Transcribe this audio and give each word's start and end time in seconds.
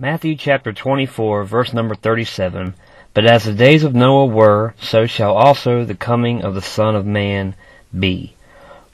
Matthew 0.00 0.34
chapter 0.34 0.72
24, 0.72 1.44
verse 1.44 1.74
number 1.74 1.94
37. 1.94 2.72
But 3.12 3.26
as 3.26 3.44
the 3.44 3.52
days 3.52 3.84
of 3.84 3.94
Noah 3.94 4.24
were, 4.24 4.72
so 4.80 5.04
shall 5.04 5.36
also 5.36 5.84
the 5.84 5.94
coming 5.94 6.40
of 6.40 6.54
the 6.54 6.62
Son 6.62 6.96
of 6.96 7.04
Man 7.04 7.54
be. 7.96 8.32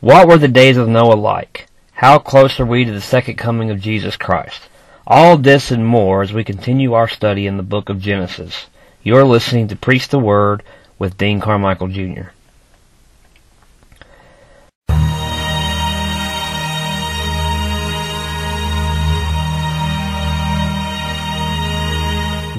What 0.00 0.26
were 0.26 0.36
the 0.36 0.48
days 0.48 0.76
of 0.76 0.88
Noah 0.88 1.14
like? 1.14 1.68
How 1.92 2.18
close 2.18 2.58
are 2.58 2.66
we 2.66 2.84
to 2.84 2.90
the 2.90 3.00
second 3.00 3.36
coming 3.36 3.70
of 3.70 3.80
Jesus 3.80 4.16
Christ? 4.16 4.62
All 5.06 5.36
this 5.36 5.70
and 5.70 5.86
more 5.86 6.22
as 6.22 6.32
we 6.32 6.42
continue 6.42 6.94
our 6.94 7.06
study 7.06 7.46
in 7.46 7.56
the 7.56 7.62
book 7.62 7.88
of 7.88 8.00
Genesis. 8.00 8.66
You're 9.04 9.22
listening 9.22 9.68
to 9.68 9.76
Preach 9.76 10.08
the 10.08 10.18
Word 10.18 10.64
with 10.98 11.16
Dean 11.16 11.40
Carmichael 11.40 11.86
Jr. 11.86 12.30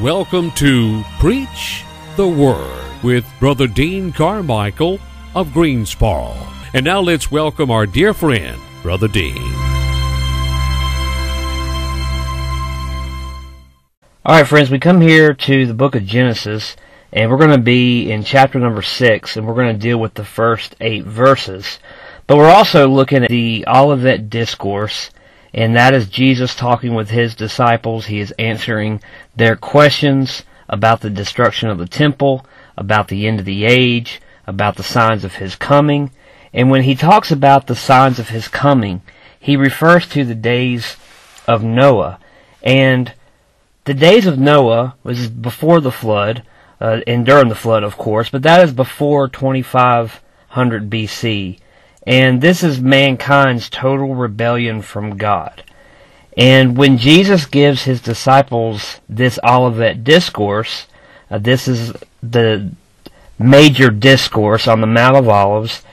Welcome 0.02 0.52
to 0.52 1.04
Preach 1.18 1.84
the 2.18 2.28
Word 2.28 3.04
with 3.04 3.26
Brother 3.40 3.66
Dean 3.66 4.12
Carmichael 4.12 5.00
of 5.34 5.52
Greensboro. 5.52 6.36
And 6.76 6.86
now 6.86 7.00
let's 7.00 7.32
welcome 7.32 7.72
our 7.72 7.88
dear 7.88 8.14
friend, 8.14 8.62
Brother 8.84 9.08
Dean. 9.08 9.41
All 14.24 14.36
right, 14.36 14.48
friends, 14.48 14.70
we 14.70 14.78
come 14.78 15.02
here 15.02 15.34
to 15.34 15.66
the 15.66 15.74
book 15.74 15.96
of 15.96 16.05
Genesis, 16.05 16.76
and 17.12 17.32
we're 17.32 17.38
going 17.38 17.50
to 17.50 17.58
be 17.58 18.12
in 18.12 18.24
chapter 18.24 18.60
number 18.60 18.84
six, 18.84 19.36
and 19.36 19.48
we're 19.48 19.55
going 19.55 19.74
to 19.74 19.82
deal 19.82 19.98
with 19.98 20.14
the 20.14 20.24
first 20.24 20.76
eight 20.80 21.05
verses. 21.05 21.80
But 22.27 22.38
we're 22.38 22.52
also 22.52 22.88
looking 22.88 23.24
at 23.24 23.32
the 23.32 23.66
Olivet 23.68 24.30
Discourse, 24.30 25.10
and 25.54 25.76
that 25.76 25.94
is 25.94 26.10
Jesus 26.10 26.56
talking 26.56 26.94
with 26.94 27.10
his 27.10 27.36
disciples. 27.36 28.08
He 28.08 28.20
is 28.20 28.34
answering 28.38 29.02
their 29.36 29.55
questions 29.55 30.44
about 30.70 31.02
the 31.02 31.10
destruction 31.10 31.70
of 31.70 31.77
the 31.77 31.88
temple, 31.88 32.46
about 32.77 33.08
the 33.08 33.27
end 33.27 33.40
of 33.40 33.46
the 33.46 33.66
age, 33.66 34.21
about 34.46 34.76
the 34.76 34.84
signs 34.84 35.24
of 35.24 35.36
his 35.36 35.55
coming. 35.55 36.12
And 36.54 36.70
when 36.70 36.84
he 36.84 36.96
talks 36.96 37.32
about 37.32 37.68
the 37.68 37.76
signs 37.76 38.20
of 38.20 38.30
his 38.30 38.48
coming, 38.48 39.02
he 39.40 39.55
refers 39.55 40.08
to 40.10 40.24
the 40.24 40.36
days 40.36 40.98
of 41.48 41.64
Noah. 41.64 42.20
And 42.62 43.14
the 43.86 43.93
days 43.93 44.26
of 44.26 44.38
Noah 44.38 44.96
was 45.04 45.30
before 45.30 45.80
the 45.80 45.91
flood, 45.91 46.43
uh, 46.82 46.99
and 47.08 47.26
during 47.26 47.48
the 47.48 47.55
flood, 47.55 47.84
of 47.84 47.98
course, 47.98 48.30
but 48.30 48.43
that 48.43 48.62
is 48.64 48.74
before 48.74 49.27
2500 49.30 50.90
BC. 50.90 51.60
And 52.08 52.40
this 52.40 52.63
is 52.63 52.80
mankind's 52.80 53.70
total 53.70 54.16
rebellion 54.16 54.82
from 54.82 55.18
God. 55.18 55.62
And 56.38 56.77
when 56.77 56.98
Jesus 56.98 57.46
gives 57.46 57.84
his 57.84 57.99
disciples 57.99 59.02
this 59.10 59.38
Olivet 59.44 60.05
discourse, 60.05 60.88
uh, 61.30 61.38
this 61.40 61.68
is 61.68 61.91
the 62.24 62.72
major 63.38 63.90
discourse 63.90 64.69
on 64.69 64.80
the 64.80 64.88
Mount 64.88 65.18
of 65.18 65.28
Olives. 65.28 65.84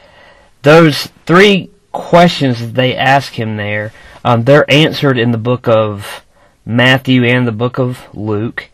Those 0.63 1.09
three 1.27 1.71
questions 1.91 2.61
that 2.61 2.75
they 2.75 2.95
ask 2.95 3.33
him 3.33 3.57
there, 3.57 3.93
um, 4.25 4.45
they're 4.45 4.71
answered 4.71 5.19
in 5.19 5.33
the 5.33 5.39
book 5.39 5.67
of 5.67 6.25
Matthew 6.65 7.25
and 7.25 7.45
the 7.45 7.53
book 7.53 7.81
of 7.81 8.03
Luke. 8.15 8.71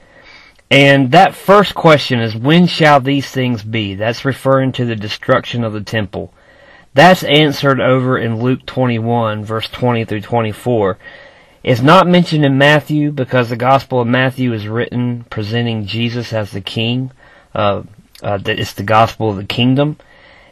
And 0.71 1.11
that 1.13 1.35
first 1.35 1.75
question 1.75 2.21
is, 2.21 2.37
when 2.37 2.67
shall 2.67 3.01
these 3.01 3.31
things 3.31 3.63
be? 3.63 3.95
That's 3.95 4.27
referring 4.27 4.73
to 4.73 4.85
the 4.85 4.95
destruction 4.95 5.65
of 5.65 5.73
the 5.73 5.81
temple. 5.81 6.35
That's 6.93 7.23
answered 7.23 7.81
over 7.81 8.19
in 8.19 8.41
Luke 8.41 8.67
21, 8.67 9.45
verse 9.45 9.69
20 9.69 10.05
through 10.05 10.23
24. 10.23 10.99
It's 11.63 11.83
not 11.83 12.09
mentioned 12.09 12.45
in 12.45 12.59
Matthew 12.59 13.13
because 13.13 13.49
the 13.49 13.57
Gospel 13.57 14.01
of 14.01 14.09
Matthew 14.09 14.53
is 14.53 14.67
written 14.67 15.25
presenting 15.31 15.87
Jesus 15.87 16.33
as 16.33 16.51
the 16.51 16.61
King. 16.61 17.13
Uh, 17.55 17.83
uh, 18.23 18.39
it's 18.47 18.73
the 18.73 18.83
Gospel 18.83 19.31
of 19.31 19.37
the 19.37 19.45
Kingdom. 19.45 19.99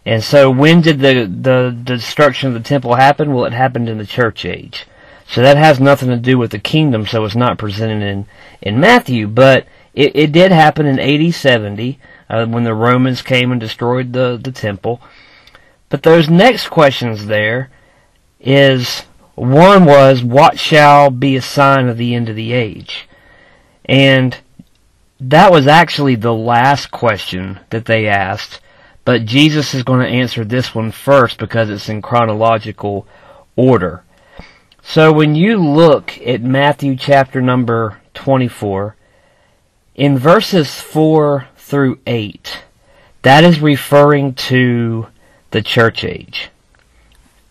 And 0.05 0.23
so 0.23 0.51
when 0.51 0.81
did 0.81 1.01
the, 1.01 1.25
the, 1.25 1.77
the 1.85 1.97
destruction 1.97 2.49
of 2.49 2.55
the 2.55 2.67
temple 2.67 2.95
happen? 2.95 3.33
Well, 3.33 3.45
it 3.45 3.53
happened 3.53 3.89
in 3.89 3.99
the 3.99 4.07
church 4.07 4.45
age. 4.45 4.87
So 5.27 5.43
that 5.43 5.57
has 5.57 5.81
nothing 5.81 6.09
to 6.09 6.17
do 6.17 6.39
with 6.39 6.53
the 6.53 6.59
kingdom, 6.59 7.07
so 7.07 7.25
it's 7.25 7.35
not 7.35 7.59
presented 7.59 8.03
in, 8.03 8.27
in 8.63 8.81
Matthew. 8.81 9.27
But 9.27 9.67
it, 9.93 10.17
it 10.17 10.33
did 10.33 10.53
happen 10.53 10.87
in 10.87 10.99
AD 10.99 11.35
70 11.35 11.99
uh, 12.31 12.47
when 12.47 12.65
the 12.65 12.75
Romans 12.75 13.21
came 13.21 13.53
and 13.53 13.61
destroyed 13.61 14.15
the, 14.15 14.41
the 14.43 14.53
temple. 14.53 15.03
But 15.89 16.03
those 16.03 16.29
next 16.29 16.69
questions 16.69 17.27
there 17.27 17.71
is 18.41 19.05
one 19.35 19.85
was, 19.85 20.23
What 20.23 20.59
shall 20.59 21.11
be 21.11 21.37
a 21.37 21.43
sign 21.43 21.89
of 21.89 21.97
the 21.97 22.15
end 22.15 22.29
of 22.29 22.37
the 22.37 22.53
age? 22.53 23.09
And 23.85 24.37
that 25.21 25.51
was 25.51 25.67
actually 25.67 26.15
the 26.15 26.35
last 26.35 26.91
question 26.91 27.61
that 27.71 27.87
they 27.87 28.07
asked, 28.07 28.61
but 29.05 29.25
Jesus 29.25 29.75
is 29.75 29.83
going 29.83 30.01
to 30.01 30.07
answer 30.07 30.45
this 30.45 30.75
one 30.75 30.93
first 30.93 31.39
because 31.39 31.71
it's 31.71 31.89
in 31.89 32.03
chronological 32.03 33.07
order. 33.57 34.05
So 34.83 35.13
when 35.13 35.35
you 35.35 35.57
look 35.57 36.19
at 36.21 36.43
Matthew 36.43 36.97
chapter 36.97 37.41
number 37.41 38.01
24, 38.15 38.97
in 39.95 40.19
verses 40.19 40.81
4 40.81 41.49
through 41.57 41.99
8, 42.07 42.63
that 43.23 43.45
is 43.45 43.61
referring 43.61 44.35
to 44.35 45.09
the 45.51 45.63
church 45.63 46.05
age. 46.05 46.51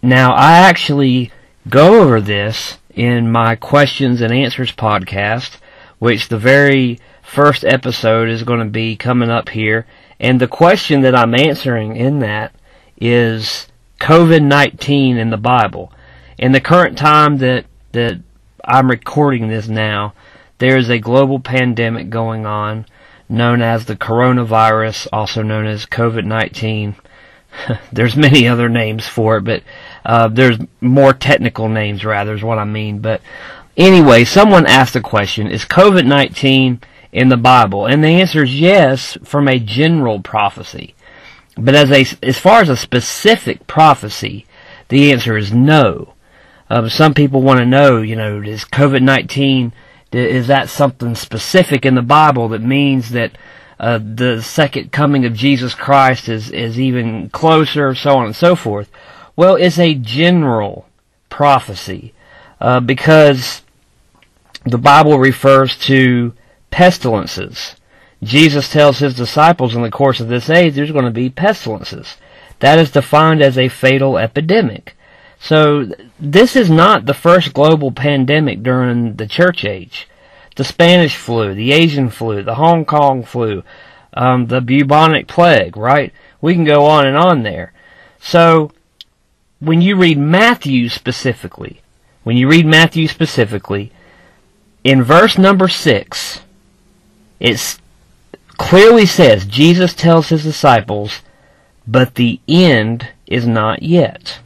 Now, 0.02 0.34
I 0.34 0.54
actually 0.58 1.32
go 1.70 2.02
over 2.02 2.22
this 2.22 2.78
in 2.94 3.32
my 3.32 3.56
questions 3.56 4.22
and 4.22 4.34
answers 4.34 4.72
podcast, 4.72 5.58
which 6.00 6.30
the 6.30 6.38
very 6.38 7.00
first 7.22 7.66
episode 7.66 8.30
is 8.30 8.44
going 8.44 8.60
to 8.60 8.66
be 8.66 8.96
coming 8.96 9.30
up 9.30 9.50
here. 9.50 9.86
And 10.20 10.40
the 10.40 10.48
question 10.48 11.02
that 11.02 11.16
I'm 11.16 11.36
answering 11.36 11.96
in 11.96 12.20
that 12.20 12.54
is 13.00 13.68
COVID-19 14.00 15.18
in 15.18 15.30
the 15.30 15.38
Bible. 15.38 15.92
In 16.38 16.52
the 16.52 16.62
current 16.62 16.98
time 16.98 17.38
that, 17.40 17.66
that 17.92 18.20
I'm 18.64 18.90
recording 18.90 19.48
this 19.48 19.68
now, 19.68 20.14
there 20.60 20.78
is 20.78 20.90
a 20.90 21.00
global 21.00 21.40
pandemic 21.40 22.10
going 22.10 22.46
on 22.46 22.86
known 23.30 23.62
as 23.62 23.86
the 23.86 23.96
coronavirus, 23.96 25.08
also 25.12 25.42
known 25.42 25.66
as 25.66 25.86
COVID-19. 25.86 26.96
there's 27.92 28.16
many 28.16 28.48
other 28.48 28.70
names 28.70 29.08
for 29.08 29.38
it, 29.38 29.44
but 29.44 29.64
uh, 30.06 30.28
there's 30.28 30.58
more 30.82 31.14
technical 31.14 31.70
names 31.70 32.06
rather 32.06 32.34
is 32.34 32.44
what 32.44 32.60
I 32.60 32.66
mean. 32.66 33.00
But 33.00 33.22
anyway, 33.76 34.26
someone 34.26 34.66
asked 34.66 34.94
the 34.94 35.02
question: 35.02 35.48
Is 35.48 35.66
COVID-19 35.66 36.82
in 37.12 37.30
the 37.30 37.38
Bible? 37.38 37.86
And 37.86 38.04
the 38.04 38.10
answer 38.10 38.44
is 38.44 38.60
yes, 38.60 39.18
from 39.24 39.48
a 39.48 39.60
general 39.60 40.22
prophecy. 40.22 40.96
But 41.58 41.76
as 41.76 41.92
a 41.92 42.26
as 42.26 42.38
far 42.38 42.62
as 42.62 42.70
a 42.70 42.78
specific 42.78 43.66
prophecy, 43.68 44.46
the 44.90 45.12
answer 45.12 45.38
is 45.38 45.52
no. 45.52 46.14
Uh, 46.70 46.90
some 46.90 47.14
people 47.14 47.42
want 47.42 47.60
to 47.60 47.66
know, 47.66 48.02
you 48.02 48.16
know, 48.16 48.42
is 48.42 48.66
COVID-19 48.66 49.72
is 50.12 50.48
that 50.48 50.70
something 50.70 51.16
specific 51.16 51.86
in 51.86 51.96
the 51.96 52.02
Bible 52.02 52.50
that 52.50 52.62
means 52.62 53.12
that 53.12 53.38
uh, 53.80 54.00
the 54.00 54.42
second 54.42 54.92
coming 54.92 55.26
of 55.26 55.34
Jesus 55.34 55.76
Christ 55.76 56.30
is, 56.30 56.50
is 56.50 56.80
even 56.80 57.30
closer, 57.30 57.94
so 57.94 58.18
on 58.18 58.26
and 58.26 58.36
so 58.36 58.56
forth. 58.56 58.90
Well, 59.36 59.56
it's 59.56 59.78
a 59.78 59.94
general 59.94 60.88
prophecy 61.30 62.14
uh, 62.60 62.80
because 62.80 63.62
the 64.66 64.80
Bible 64.80 65.20
refers 65.20 65.78
to 65.80 66.34
pestilences. 66.72 67.76
Jesus 68.24 68.72
tells 68.72 68.98
his 68.98 69.14
disciples 69.14 69.76
in 69.76 69.84
the 69.84 69.92
course 69.92 70.20
of 70.20 70.28
this 70.28 70.50
age 70.50 70.74
there's 70.74 70.92
going 70.92 71.06
to 71.06 71.12
be 71.12 71.30
pestilences. 71.30 72.18
That 72.60 72.80
is 72.80 72.90
defined 72.90 73.42
as 73.44 73.58
a 73.58 73.70
fatal 73.70 74.18
epidemic. 74.18 74.96
So 75.40 75.92
this 76.20 76.56
is 76.56 76.70
not 76.70 77.06
the 77.06 77.14
first 77.14 77.54
global 77.54 77.92
pandemic 77.92 78.64
during 78.64 79.18
the 79.18 79.28
church 79.28 79.64
age 79.64 80.08
the 80.58 80.64
Spanish 80.64 81.16
flu, 81.16 81.54
the 81.54 81.72
Asian 81.72 82.10
flu, 82.10 82.44
the 82.44 82.56
Hong 82.56 82.84
Kong 82.84 83.24
flu, 83.24 83.64
um, 84.14 84.48
the 84.48 84.60
bubonic 84.60 85.28
plague, 85.28 85.78
right? 85.78 86.12
We 86.42 86.54
can 86.54 86.66
go 86.66 86.86
on 86.86 87.08
and 87.08 87.16
on 87.16 87.44
there. 87.44 87.74
So, 88.20 88.72
when 89.60 89.82
you 89.82 89.96
read 89.96 90.18
Matthew 90.18 90.90
specifically, 90.90 91.82
when 92.24 92.38
you 92.38 92.50
read 92.50 92.66
Matthew 92.66 93.08
specifically, 93.08 93.92
in 94.84 95.04
verse 95.04 95.38
number 95.38 95.68
6, 95.68 96.42
it 97.40 97.80
clearly 98.58 99.06
says, 99.06 99.46
Jesus 99.46 99.94
tells 99.94 100.30
his 100.30 100.44
disciples, 100.44 101.22
but 101.88 102.16
the 102.16 102.40
end 102.48 103.10
is 103.28 103.48
not 103.48 103.84
yet. 103.84 104.40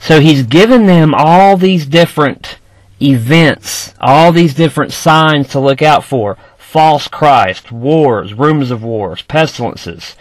So 0.00 0.20
he's 0.20 0.44
given 0.44 0.86
them 0.86 1.14
all 1.14 1.56
these 1.56 1.86
different 1.86 2.58
events, 3.02 3.94
all 4.00 4.32
these 4.32 4.54
different 4.54 4.92
signs 4.92 5.48
to 5.48 5.60
look 5.60 5.82
out 5.82 6.04
for. 6.04 6.36
False 6.58 7.08
Christ, 7.08 7.72
wars, 7.72 8.34
rumors 8.34 8.70
of 8.70 8.82
wars, 8.82 9.22
pestilences, 9.22 10.14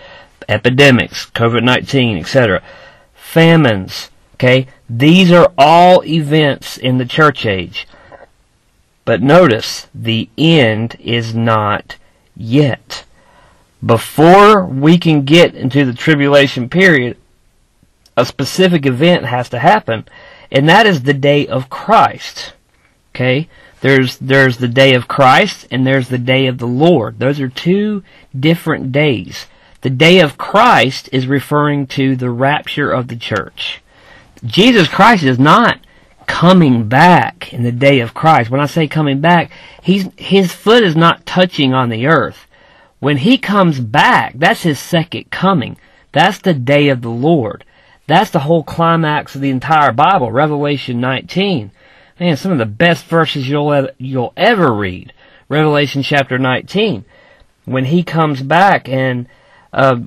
epidemics, 0.48 1.30
COVID-19, 1.32 2.20
etc. 2.20 2.64
Famines, 3.14 4.10
okay? 4.36 4.68
These 4.90 5.32
are 5.32 5.52
all 5.58 6.04
events 6.04 6.78
in 6.78 6.98
the 6.98 7.06
church 7.06 7.46
age. 7.46 7.88
But 9.06 9.22
notice, 9.22 9.88
the 9.94 10.30
end 10.38 10.96
is 11.00 11.36
not 11.36 11.98
yet. 12.36 13.06
Before 13.86 14.66
we 14.66 14.98
can 14.98 15.24
get 15.24 15.56
into 15.56 15.86
the 15.86 15.94
tribulation 15.94 16.70
period, 16.70 17.18
a 18.18 18.26
specific 18.26 18.86
event 18.86 19.26
has 19.26 19.50
to 19.50 19.60
happen, 19.60 20.06
and 20.52 20.68
that 20.68 20.86
is 20.86 21.04
the 21.04 21.14
day 21.14 21.48
of 21.48 21.70
Christ. 21.70 22.54
Okay? 23.20 23.50
There's 23.82 24.16
there's 24.18 24.58
the 24.58 24.70
day 24.70 24.94
of 24.94 25.10
Christ 25.10 25.68
and 25.70 25.86
there's 25.86 26.08
the 26.08 26.18
day 26.18 26.48
of 26.48 26.58
the 26.58 26.66
Lord. 26.66 27.20
Those 27.20 27.42
are 27.42 27.50
two 27.50 28.02
different 28.38 28.94
days. 28.94 29.48
The 29.82 29.90
day 29.90 30.22
of 30.22 30.38
Christ 30.38 31.10
is 31.12 31.28
referring 31.28 31.88
to 31.88 32.16
the 32.16 32.30
rapture 32.30 32.90
of 32.90 33.10
the 33.10 33.18
church. 33.18 33.82
Jesus 34.46 34.88
Christ 34.88 35.24
is 35.24 35.38
not 35.38 35.80
coming 36.28 36.88
back 36.88 37.52
in 37.52 37.64
the 37.64 37.74
day 37.74 38.00
of 38.00 38.14
Christ. 38.14 38.50
When 38.50 38.62
I 38.62 38.68
say 38.68 38.88
coming 38.88 39.20
back, 39.20 39.52
he's 39.82 40.08
his 40.16 40.54
foot 40.54 40.82
is 40.82 40.96
not 40.96 41.26
touching 41.26 41.74
on 41.74 41.90
the 41.90 42.08
earth. 42.08 42.48
When 43.00 43.18
he 43.18 43.38
comes 43.38 43.82
back, 43.82 44.36
that's 44.38 44.62
his 44.62 44.80
second 44.80 45.30
coming. 45.30 45.76
That's 46.14 46.40
the 46.40 46.54
day 46.54 46.88
of 46.88 47.02
the 47.02 47.10
Lord. 47.10 47.66
That's 48.08 48.32
the 48.32 48.40
whole 48.40 48.64
climax 48.64 49.36
of 49.36 49.42
the 49.42 49.50
entire 49.50 49.92
Bible, 49.92 50.32
Revelation 50.32 51.02
19. 51.02 51.72
Man, 52.20 52.36
some 52.36 52.52
of 52.52 52.58
the 52.58 52.66
best 52.66 53.06
verses 53.06 53.48
you'll 53.48 53.72
ever, 53.72 53.92
you'll 53.98 54.34
ever 54.36 54.74
read. 54.74 55.14
Revelation 55.48 56.04
chapter 56.04 56.38
19. 56.38 57.06
When 57.66 57.86
he 57.86 58.04
comes 58.04 58.42
back 58.42 58.90
and 58.90 59.28
uh, 59.72 60.02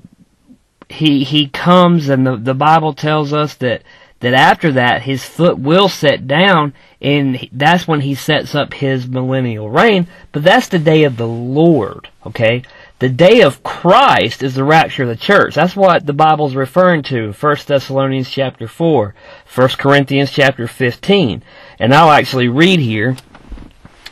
he 0.88 1.24
he 1.24 1.48
comes 1.48 2.08
and 2.08 2.26
the, 2.26 2.36
the 2.36 2.54
Bible 2.54 2.92
tells 2.92 3.32
us 3.32 3.54
that 3.54 3.82
that 4.20 4.34
after 4.34 4.72
that 4.72 5.02
his 5.02 5.24
foot 5.24 5.58
will 5.58 5.88
set 5.88 6.26
down 6.26 6.74
and 7.00 7.48
that's 7.50 7.88
when 7.88 8.02
he 8.02 8.14
sets 8.14 8.54
up 8.54 8.74
his 8.74 9.08
millennial 9.08 9.68
reign 9.68 10.06
but 10.30 10.44
that's 10.44 10.68
the 10.68 10.78
day 10.78 11.02
of 11.02 11.16
the 11.16 11.26
lord 11.26 12.08
okay 12.24 12.62
the 13.02 13.08
day 13.08 13.40
of 13.40 13.62
christ 13.62 14.43
is 14.43 14.54
the 14.54 14.64
rapture 14.64 15.02
of 15.02 15.08
the 15.08 15.16
church 15.16 15.54
that's 15.54 15.75
what 15.75 16.06
the 16.06 16.12
bible's 16.12 16.54
referring 16.54 17.02
to 17.02 17.32
1 17.32 17.56
thessalonians 17.66 18.31
chapter 18.31 18.69
4 18.69 19.14
1 19.54 19.69
corinthians 19.70 20.31
chapter 20.31 20.69
15 20.69 21.43
and 21.81 21.93
i'll 21.93 22.12
actually 22.12 22.49
read 22.49 22.78
here 22.78 23.16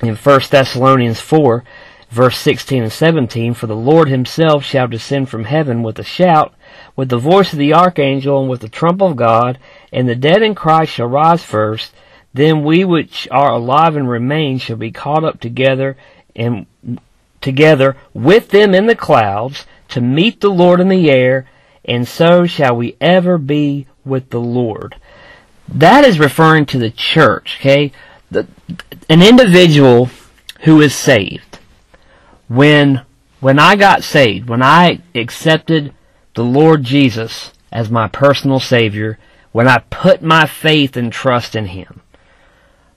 in 0.03 0.17
1 0.17 0.41
thessalonians 0.51 1.21
4 1.21 1.63
verse 2.11 2.37
16 2.39 2.83
and 2.83 2.93
17 2.93 3.55
for 3.55 3.69
the 3.69 3.77
lord 3.77 4.09
himself 4.09 4.65
shall 4.65 4.89
descend 4.89 5.29
from 5.29 5.45
heaven 5.45 5.85
with 5.85 5.97
a 6.01 6.05
shout 6.05 6.53
with 6.97 7.09
the 7.09 7.19
voice 7.19 7.53
of 7.53 7.59
the 7.59 7.73
archangel 7.73 8.41
and 8.41 8.51
with 8.51 8.61
the 8.61 8.69
trump 8.69 9.01
of 9.01 9.17
God, 9.17 9.59
and 9.93 10.09
the 10.09 10.15
dead 10.15 10.43
in 10.43 10.55
Christ 10.55 10.93
shall 10.93 11.07
rise 11.07 11.43
first. 11.43 11.93
Then 12.33 12.63
we 12.63 12.85
which 12.85 13.27
are 13.31 13.53
alive 13.53 13.97
and 13.97 14.09
remain 14.09 14.59
shall 14.59 14.77
be 14.77 14.93
caught 14.93 15.25
up 15.25 15.41
together 15.41 15.97
and 16.37 16.67
together 17.41 17.97
with 18.15 18.49
them 18.51 18.75
in 18.75 18.87
the 18.87 18.97
clouds 18.97 19.67
to 19.89 20.01
meet 20.01 20.41
the 20.41 20.51
Lord 20.51 20.81
in 20.81 20.89
the 20.89 21.11
air, 21.11 21.47
and 21.85 22.07
so 22.07 22.47
shall 22.47 22.77
we 22.77 22.97
ever 23.01 23.39
be 23.39 23.87
with 24.05 24.31
the 24.31 24.41
Lord. 24.41 24.97
That 25.69 26.05
is 26.05 26.19
referring 26.19 26.67
to 26.67 26.79
the 26.79 26.91
church, 26.91 27.59
okay? 27.61 27.93
The, 28.31 28.47
an 29.09 29.23
individual 29.23 30.11
who 30.63 30.81
is 30.81 30.95
saved. 30.95 31.59
When 32.49 33.03
when 33.41 33.59
I 33.59 33.75
got 33.77 34.05
saved, 34.05 34.51
when 34.51 34.63
I 34.63 35.01
accepted 35.15 35.95
the 36.35 36.45
Lord 36.45 36.85
Jesus 36.85 37.53
as 37.73 37.91
my 37.91 38.07
personal 38.07 38.61
Savior 38.61 39.19
when 39.53 39.67
I 39.69 39.79
put 39.91 40.23
my 40.23 40.47
faith 40.47 40.97
and 40.97 41.13
trust 41.13 41.57
in 41.57 41.67
Him. 41.67 42.01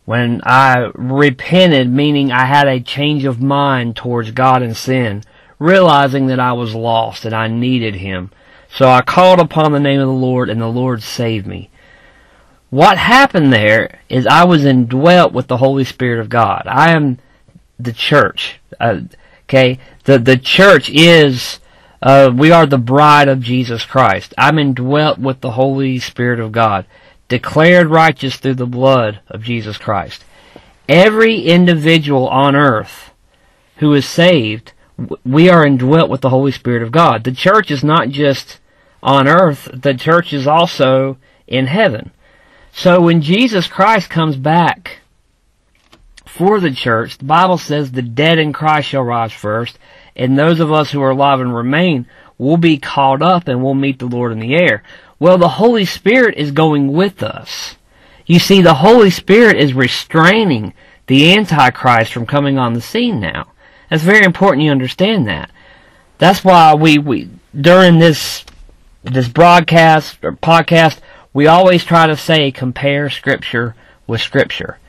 When 0.05 0.41
I 0.43 0.91
repented, 0.95 1.89
meaning 1.89 2.31
I 2.31 2.45
had 2.45 2.67
a 2.67 2.81
change 2.81 3.23
of 3.25 3.41
mind 3.41 3.95
towards 3.95 4.31
God 4.31 4.61
and 4.61 4.75
sin, 4.75 5.23
realizing 5.59 6.27
that 6.27 6.39
I 6.39 6.53
was 6.53 6.75
lost 6.75 7.23
and 7.25 7.33
I 7.33 7.47
needed 7.47 7.95
Him. 7.95 8.31
So 8.69 8.89
I 8.89 9.01
called 9.01 9.39
upon 9.39 9.71
the 9.71 9.79
name 9.79 10.01
of 10.01 10.07
the 10.07 10.13
Lord 10.13 10.49
and 10.49 10.59
the 10.59 10.67
Lord 10.67 11.03
saved 11.03 11.47
me. 11.47 11.69
What 12.69 12.97
happened 12.97 13.53
there 13.53 13.99
is 14.09 14.25
I 14.25 14.45
was 14.45 14.65
indwelt 14.65 15.31
with 15.31 15.47
the 15.47 15.57
Holy 15.57 15.83
Spirit 15.83 16.19
of 16.19 16.29
God. 16.29 16.63
I 16.67 16.91
am 16.91 17.19
the 17.79 17.93
church. 17.93 18.59
Uh, 18.79 19.01
okay, 19.47 19.77
the 20.05 20.17
the 20.17 20.37
church 20.37 20.89
is 20.89 21.59
uh, 22.01 22.31
we 22.35 22.51
are 22.51 22.65
the 22.65 22.77
bride 22.77 23.27
of 23.27 23.41
Jesus 23.41 23.85
Christ. 23.85 24.33
I'm 24.37 24.57
indwelt 24.57 25.19
with 25.19 25.41
the 25.41 25.51
Holy 25.51 25.99
Spirit 25.99 26.39
of 26.39 26.51
God, 26.51 26.85
declared 27.33 27.87
righteous 27.87 28.35
through 28.35 28.53
the 28.53 28.67
blood 28.67 29.19
of 29.27 29.41
Jesus 29.41 29.79
Christ. 29.79 30.23
Every 30.87 31.41
individual 31.41 32.27
on 32.27 32.55
earth 32.55 33.09
who 33.77 33.91
is 33.95 34.07
saved, 34.07 34.73
we 35.25 35.49
are 35.49 35.65
indwelt 35.65 36.11
with 36.11 36.21
the 36.21 36.29
Holy 36.29 36.51
Spirit 36.51 36.83
of 36.83 36.91
God. 36.91 37.23
The 37.23 37.31
church 37.31 37.71
is 37.71 37.83
not 37.83 38.09
just 38.09 38.59
on 39.01 39.27
earth, 39.27 39.67
the 39.73 39.95
church 39.95 40.31
is 40.31 40.45
also 40.45 41.17
in 41.47 41.65
heaven. 41.65 42.11
So 42.71 43.01
when 43.01 43.23
Jesus 43.23 43.65
Christ 43.65 44.11
comes 44.11 44.35
back 44.35 44.99
for 46.27 46.59
the 46.59 46.71
church, 46.71 47.17
the 47.17 47.25
Bible 47.25 47.57
says 47.57 47.93
the 47.93 48.03
dead 48.03 48.37
in 48.37 48.53
Christ 48.53 48.89
shall 48.89 49.01
rise 49.01 49.33
first, 49.33 49.79
and 50.15 50.37
those 50.37 50.59
of 50.59 50.71
us 50.71 50.91
who 50.91 51.01
are 51.01 51.09
alive 51.09 51.39
and 51.39 51.55
remain 51.55 52.05
will 52.37 52.57
be 52.57 52.77
caught 52.77 53.21
up 53.21 53.47
and 53.47 53.63
we'll 53.63 53.73
meet 53.73 53.99
the 53.99 54.05
Lord 54.05 54.31
in 54.31 54.39
the 54.39 54.55
air. 54.55 54.83
Well, 55.19 55.37
the 55.37 55.49
Holy 55.49 55.85
Spirit 55.85 56.35
is 56.37 56.51
going 56.51 56.91
with 56.91 57.23
us. 57.23 57.75
You 58.25 58.39
see, 58.39 58.61
the 58.61 58.75
Holy 58.75 59.09
Spirit 59.09 59.57
is 59.57 59.73
restraining 59.73 60.73
the 61.07 61.33
Antichrist 61.33 62.13
from 62.13 62.25
coming 62.25 62.57
on 62.57 62.73
the 62.73 62.81
scene 62.81 63.19
now. 63.19 63.47
That's 63.89 64.03
very 64.03 64.25
important 64.25 64.63
you 64.63 64.71
understand 64.71 65.27
that. 65.27 65.51
That's 66.17 66.43
why 66.43 66.73
we, 66.73 66.97
we 66.97 67.29
during 67.59 67.99
this 67.99 68.45
this 69.03 69.27
broadcast 69.27 70.17
or 70.23 70.31
podcast, 70.31 70.99
we 71.33 71.45
always 71.45 71.83
try 71.83 72.07
to 72.07 72.15
say 72.15 72.51
compare 72.51 73.09
scripture 73.09 73.75
with 74.07 74.21
scripture. 74.21 74.79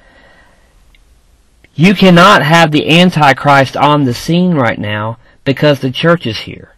You 1.75 1.95
cannot 1.95 2.43
have 2.43 2.71
the 2.71 2.89
Antichrist 2.89 3.77
on 3.77 4.05
the 4.05 4.15
scene 4.15 4.55
right 4.55 4.79
now 4.79 5.19
because 5.45 5.81
the 5.81 5.91
church 5.91 6.27
is 6.27 6.41
here. 6.41 6.74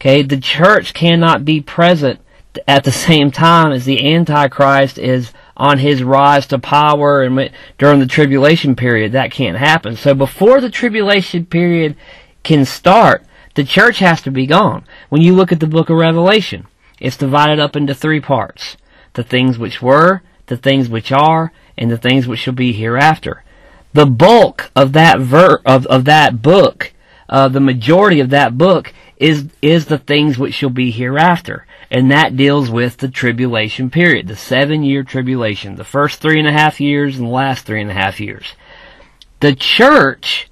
Okay, 0.00 0.22
the 0.22 0.38
church 0.38 0.94
cannot 0.94 1.44
be 1.44 1.60
present 1.60 2.20
at 2.66 2.84
the 2.84 2.92
same 2.92 3.30
time 3.30 3.72
as 3.72 3.84
the 3.84 4.14
Antichrist 4.14 4.98
is 4.98 5.32
on 5.56 5.78
his 5.78 6.02
rise 6.02 6.46
to 6.46 6.58
power 6.58 7.22
and 7.22 7.50
during 7.78 8.00
the 8.00 8.06
tribulation 8.06 8.76
period. 8.76 9.12
That 9.12 9.32
can't 9.32 9.58
happen. 9.58 9.96
So 9.96 10.14
before 10.14 10.60
the 10.60 10.70
tribulation 10.70 11.46
period 11.46 11.96
can 12.42 12.64
start, 12.64 13.24
the 13.54 13.64
church 13.64 13.98
has 13.98 14.22
to 14.22 14.30
be 14.30 14.46
gone. 14.46 14.84
When 15.08 15.20
you 15.20 15.34
look 15.34 15.50
at 15.50 15.60
the 15.60 15.66
book 15.66 15.90
of 15.90 15.96
Revelation, 15.96 16.66
it's 17.00 17.16
divided 17.16 17.58
up 17.58 17.74
into 17.74 17.94
three 17.94 18.20
parts. 18.20 18.76
The 19.14 19.24
things 19.24 19.58
which 19.58 19.82
were, 19.82 20.22
the 20.46 20.56
things 20.56 20.88
which 20.88 21.10
are, 21.10 21.52
and 21.76 21.90
the 21.90 21.98
things 21.98 22.26
which 22.28 22.40
shall 22.40 22.54
be 22.54 22.72
hereafter 22.72 23.42
the 23.92 24.06
bulk 24.06 24.70
of 24.76 24.92
that 24.92 25.18
ver 25.18 25.60
of, 25.64 25.86
of 25.86 26.04
that 26.04 26.42
book, 26.42 26.92
uh, 27.28 27.48
the 27.48 27.60
majority 27.60 28.20
of 28.20 28.30
that 28.30 28.56
book 28.56 28.92
is 29.18 29.48
is 29.60 29.86
the 29.86 29.98
things 29.98 30.38
which 30.38 30.54
shall 30.54 30.70
be 30.70 30.90
hereafter, 30.90 31.66
and 31.90 32.10
that 32.10 32.36
deals 32.36 32.70
with 32.70 32.98
the 32.98 33.08
tribulation 33.08 33.90
period, 33.90 34.28
the 34.28 34.36
seven 34.36 34.82
year 34.82 35.02
tribulation, 35.02 35.76
the 35.76 35.84
first 35.84 36.20
three 36.20 36.38
and 36.38 36.48
a 36.48 36.52
half 36.52 36.80
years 36.80 37.18
and 37.18 37.26
the 37.26 37.32
last 37.32 37.66
three 37.66 37.80
and 37.80 37.90
a 37.90 37.94
half 37.94 38.20
years. 38.20 38.54
The 39.40 39.54
church 39.54 40.48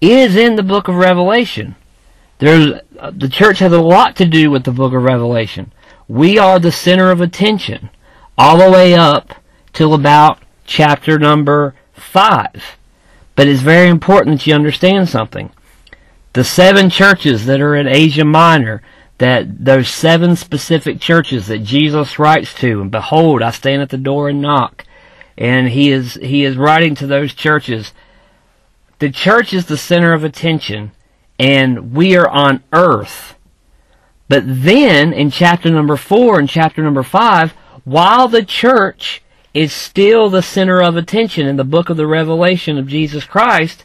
is 0.00 0.36
in 0.36 0.56
the 0.56 0.62
book 0.62 0.88
of 0.88 0.94
Revelation. 0.96 1.76
There's 2.38 2.80
uh, 2.98 3.10
the 3.14 3.28
church 3.28 3.60
has 3.60 3.72
a 3.72 3.80
lot 3.80 4.16
to 4.16 4.24
do 4.24 4.50
with 4.50 4.64
the 4.64 4.72
book 4.72 4.92
of 4.92 5.02
Revelation. 5.02 5.72
We 6.08 6.38
are 6.38 6.58
the 6.58 6.72
center 6.72 7.10
of 7.10 7.20
attention 7.20 7.90
all 8.36 8.58
the 8.58 8.70
way 8.70 8.94
up 8.94 9.34
till 9.72 9.94
about 9.94 10.40
chapter 10.64 11.18
number 11.18 11.74
five. 11.92 12.78
But 13.34 13.46
it's 13.48 13.60
very 13.60 13.88
important 13.88 14.38
that 14.38 14.46
you 14.46 14.54
understand 14.54 15.08
something. 15.08 15.50
The 16.32 16.44
seven 16.44 16.90
churches 16.90 17.46
that 17.46 17.60
are 17.60 17.74
in 17.74 17.86
Asia 17.86 18.24
Minor, 18.24 18.82
that 19.18 19.64
those 19.64 19.88
seven 19.88 20.36
specific 20.36 21.00
churches 21.00 21.48
that 21.48 21.64
Jesus 21.64 22.18
writes 22.18 22.54
to, 22.54 22.80
and 22.80 22.90
behold, 22.90 23.42
I 23.42 23.50
stand 23.50 23.82
at 23.82 23.90
the 23.90 23.96
door 23.96 24.28
and 24.28 24.40
knock. 24.40 24.84
And 25.36 25.68
he 25.68 25.90
is, 25.90 26.14
he 26.14 26.44
is 26.44 26.56
writing 26.56 26.94
to 26.96 27.06
those 27.06 27.34
churches. 27.34 27.92
The 28.98 29.10
church 29.10 29.52
is 29.52 29.66
the 29.66 29.76
center 29.76 30.12
of 30.12 30.24
attention, 30.24 30.92
and 31.38 31.94
we 31.94 32.16
are 32.16 32.28
on 32.28 32.62
earth. 32.72 33.36
But 34.28 34.42
then, 34.46 35.12
in 35.12 35.30
chapter 35.30 35.70
number 35.70 35.96
four 35.96 36.38
and 36.38 36.48
chapter 36.48 36.82
number 36.82 37.02
five, 37.02 37.52
while 37.84 38.28
the 38.28 38.44
church 38.44 39.22
is 39.54 39.72
still 39.72 40.28
the 40.28 40.42
center 40.42 40.82
of 40.82 40.96
attention 40.96 41.46
in 41.46 41.56
the 41.56 41.64
book 41.64 41.88
of 41.88 41.96
the 41.96 42.06
Revelation 42.06 42.76
of 42.76 42.86
Jesus 42.86 43.24
Christ, 43.24 43.84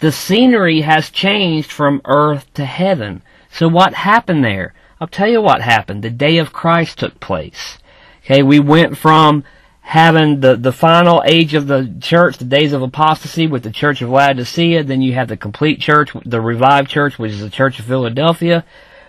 the 0.00 0.12
scenery 0.12 0.82
has 0.82 1.10
changed 1.10 1.72
from 1.72 2.00
earth 2.04 2.52
to 2.54 2.64
heaven. 2.64 3.22
So 3.50 3.68
what 3.68 3.94
happened 3.94 4.44
there? 4.44 4.74
I'll 5.00 5.08
tell 5.08 5.28
you 5.28 5.40
what 5.40 5.62
happened. 5.62 6.02
The 6.02 6.10
day 6.10 6.38
of 6.38 6.52
Christ 6.52 6.98
took 6.98 7.20
place. 7.20 7.78
Okay, 8.24 8.42
we 8.42 8.60
went 8.60 8.96
from 8.96 9.44
having 9.80 10.40
the, 10.40 10.54
the 10.54 10.72
final 10.72 11.22
age 11.26 11.54
of 11.54 11.66
the 11.66 11.94
church, 12.00 12.36
the 12.36 12.44
days 12.44 12.72
of 12.72 12.82
apostasy 12.82 13.46
with 13.46 13.62
the 13.62 13.70
church 13.70 14.02
of 14.02 14.10
Laodicea. 14.10 14.84
Then 14.84 15.00
you 15.00 15.14
have 15.14 15.28
the 15.28 15.36
complete 15.36 15.80
church, 15.80 16.10
the 16.24 16.40
revived 16.40 16.90
church, 16.90 17.18
which 17.18 17.32
is 17.32 17.40
the 17.40 17.50
church 17.50 17.78
of 17.78 17.86
Philadelphia. 17.86 18.64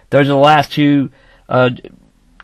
Those 0.10 0.26
are 0.26 0.30
the 0.30 0.36
last 0.36 0.72
two 0.72 1.12
uh, 1.50 1.72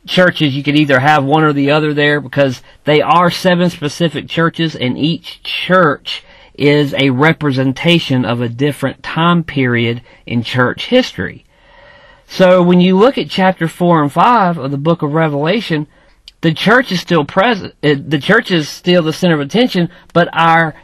churches. 0.05 0.55
You 0.55 0.63
could 0.63 0.75
either 0.75 0.99
have 0.99 1.23
one 1.23 1.43
or 1.43 1.53
the 1.53 1.71
other 1.71 1.93
there 1.93 2.19
because 2.19 2.61
they 2.83 3.01
are 3.01 3.31
seven 3.31 3.69
specific 3.69 4.27
churches, 4.27 4.75
and 4.75 4.97
each 4.97 5.41
church 5.43 6.23
is 6.57 6.93
a 6.93 7.09
representation 7.09 8.25
of 8.25 8.41
a 8.41 8.49
different 8.49 9.03
time 9.03 9.43
period 9.43 10.01
in 10.25 10.43
church 10.43 10.87
history. 10.87 11.45
So 12.27 12.61
when 12.61 12.81
you 12.81 12.97
look 12.97 13.17
at 13.17 13.29
chapter 13.29 13.67
4 13.67 14.03
and 14.03 14.11
5 14.11 14.57
of 14.57 14.71
the 14.71 14.77
book 14.77 15.01
of 15.01 15.13
Revelation, 15.13 15.87
the 16.41 16.53
church 16.53 16.91
is 16.91 16.99
still 16.99 17.25
present. 17.25 17.75
Eh, 17.81 17.95
the 17.95 18.19
church 18.19 18.51
is 18.51 18.69
still 18.69 19.03
the 19.03 19.13
center 19.13 19.35
of 19.35 19.41
attention, 19.41 19.89
but 20.13 20.27
our 20.33 20.75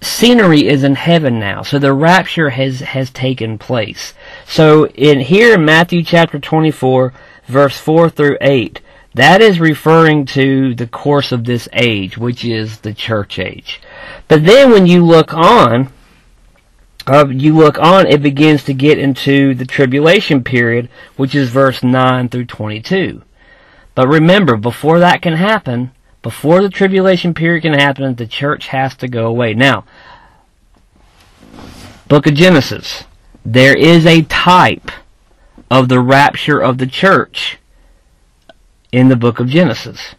scenery 0.00 0.66
is 0.66 0.84
in 0.84 0.94
heaven 0.94 1.38
now. 1.38 1.62
So 1.62 1.78
the 1.78 1.92
rapture 1.92 2.50
has, 2.50 2.80
has 2.80 3.10
taken 3.10 3.58
place. 3.58 4.14
So 4.46 4.86
in 4.88 5.20
here 5.20 5.54
in 5.54 5.64
Matthew 5.64 6.02
chapter 6.02 6.38
24, 6.38 7.12
verse 7.46 7.78
4 7.78 8.10
through 8.10 8.38
8, 8.40 8.80
that 9.18 9.40
is 9.40 9.58
referring 9.58 10.24
to 10.26 10.74
the 10.74 10.86
course 10.86 11.32
of 11.32 11.44
this 11.44 11.68
age, 11.72 12.16
which 12.16 12.44
is 12.44 12.80
the 12.80 12.94
church 12.94 13.38
age. 13.38 13.80
But 14.28 14.44
then 14.44 14.70
when 14.70 14.86
you 14.86 15.04
look 15.04 15.34
on, 15.34 15.92
uh, 17.06 17.26
you 17.28 17.56
look 17.56 17.78
on, 17.78 18.06
it 18.06 18.22
begins 18.22 18.64
to 18.64 18.74
get 18.74 18.98
into 18.98 19.54
the 19.54 19.64
tribulation 19.64 20.44
period, 20.44 20.88
which 21.16 21.34
is 21.34 21.50
verse 21.50 21.82
9 21.82 22.28
through 22.28 22.44
22. 22.44 23.22
But 23.94 24.08
remember, 24.08 24.56
before 24.56 25.00
that 25.00 25.22
can 25.22 25.34
happen, 25.34 25.90
before 26.22 26.62
the 26.62 26.68
tribulation 26.68 27.34
period 27.34 27.62
can 27.62 27.74
happen, 27.74 28.14
the 28.14 28.26
church 28.26 28.68
has 28.68 28.94
to 28.96 29.08
go 29.08 29.26
away. 29.26 29.54
Now, 29.54 29.84
Book 32.06 32.26
of 32.26 32.34
Genesis, 32.34 33.04
there 33.44 33.76
is 33.76 34.06
a 34.06 34.22
type 34.22 34.90
of 35.70 35.88
the 35.88 36.00
rapture 36.00 36.58
of 36.58 36.78
the 36.78 36.86
church 36.86 37.57
in 38.92 39.08
the 39.08 39.16
book 39.16 39.40
of 39.40 39.48
Genesis. 39.48 40.14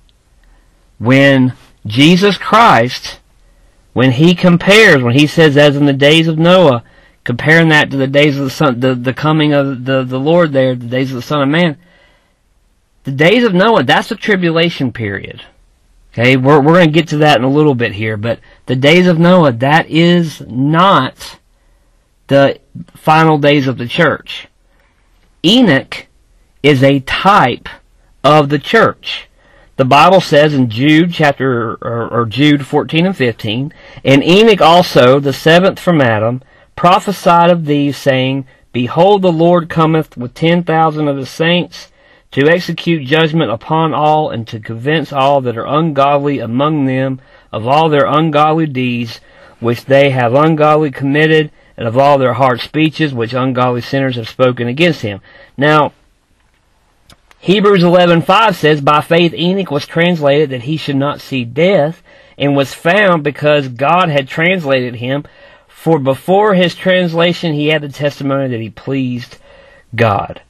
When 0.97 1.53
Jesus 1.85 2.38
Christ, 2.38 3.19
when 3.93 4.11
he 4.11 4.35
compares, 4.35 5.01
when 5.01 5.17
he 5.17 5.27
says, 5.27 5.57
as 5.57 5.75
in 5.75 5.85
the 5.85 5.93
days 5.93 6.27
of 6.27 6.38
Noah, 6.38 6.83
comparing 7.23 7.69
that 7.69 7.91
to 7.91 7.97
the 7.97 8.07
days 8.07 8.38
of 8.38 8.45
the 8.45 8.49
son, 8.49 8.79
the, 8.79 8.95
the 8.95 9.13
coming 9.13 9.53
of 9.53 9.85
the, 9.85 10.03
the 10.03 10.19
Lord 10.19 10.51
there, 10.51 10.75
the 10.75 10.88
days 10.88 11.11
of 11.11 11.15
the 11.15 11.21
Son 11.21 11.41
of 11.41 11.49
Man, 11.49 11.77
the 13.03 13.11
days 13.11 13.43
of 13.43 13.53
Noah, 13.53 13.83
that's 13.83 14.09
the 14.09 14.15
tribulation 14.15 14.91
period. 14.91 15.43
Okay, 16.13 16.38
we're, 16.38 16.59
we're 16.59 16.73
going 16.73 16.88
to 16.88 16.91
get 16.91 17.07
to 17.09 17.17
that 17.17 17.38
in 17.38 17.43
a 17.43 17.49
little 17.49 17.75
bit 17.75 17.93
here, 17.93 18.17
but 18.17 18.39
the 18.65 18.75
days 18.75 19.07
of 19.07 19.19
Noah, 19.19 19.51
that 19.53 19.88
is 19.88 20.41
not 20.41 21.39
the 22.27 22.59
final 22.95 23.38
days 23.38 23.67
of 23.67 23.77
the 23.77 23.88
church. 23.88 24.47
Enoch 25.43 26.07
is 26.61 26.83
a 26.83 26.99
type 26.99 27.69
of 28.23 28.49
the 28.49 28.59
church. 28.59 29.29
The 29.77 29.85
Bible 29.85 30.19
says 30.19 30.53
in 30.53 30.69
Jude 30.69 31.13
chapter 31.13 31.77
or, 31.81 32.07
or, 32.09 32.25
Jude 32.25 32.65
14 32.65 33.05
and 33.05 33.15
15, 33.15 33.73
and 34.03 34.23
Enoch 34.23 34.61
also, 34.61 35.21
the 35.21 35.31
seventh 35.31 35.79
from 35.79 36.01
Adam, 36.01 36.41
prophesied 36.75 37.49
of 37.49 37.65
these, 37.65 37.95
saying, 37.95 38.45
Behold, 38.73 39.21
the 39.21 39.31
Lord 39.31 39.69
cometh 39.69 40.17
with 40.17 40.33
ten 40.33 40.63
thousand 40.63 41.07
of 41.07 41.17
his 41.17 41.29
saints 41.29 41.91
to 42.31 42.47
execute 42.47 43.07
judgment 43.07 43.51
upon 43.51 43.93
all 43.93 44.29
and 44.29 44.47
to 44.47 44.59
convince 44.59 45.11
all 45.11 45.41
that 45.41 45.57
are 45.57 45.65
ungodly 45.65 46.39
among 46.39 46.85
them 46.85 47.19
of 47.51 47.65
all 47.67 47.89
their 47.89 48.05
ungodly 48.05 48.67
deeds 48.67 49.19
which 49.59 49.85
they 49.85 50.11
have 50.11 50.33
ungodly 50.33 50.91
committed 50.91 51.51
and 51.75 51.88
of 51.88 51.97
all 51.97 52.17
their 52.17 52.33
hard 52.33 52.59
speeches 52.59 53.13
which 53.13 53.33
ungodly 53.33 53.81
sinners 53.81 54.15
have 54.15 54.29
spoken 54.29 54.67
against 54.67 55.01
him. 55.01 55.21
Now, 55.57 55.93
Hebrews 57.41 57.84
11:5 57.84 58.55
says, 58.55 58.81
"By 58.81 59.01
faith 59.01 59.34
Enoch 59.34 59.72
was 59.72 59.88
translated 59.88 60.50
that 60.50 60.63
he 60.63 60.75
should 60.75 60.98
not 60.98 61.22
see 61.22 61.46
death, 61.46 62.03
and 62.38 62.55
was 62.55 62.74
found 62.74 63.24
because 63.24 63.69
God 63.69 64.10
had 64.10 64.27
translated 64.27 64.96
him. 64.96 65.24
For 65.67 65.98
before 66.00 66.55
his 66.55 66.75
translation 66.75 67.53
he 67.53 67.69
had 67.69 67.81
the 67.81 67.89
testimony 67.89 68.50
that 68.50 68.60
he 68.60 68.69
pleased 68.69 69.38
God." 69.96 70.41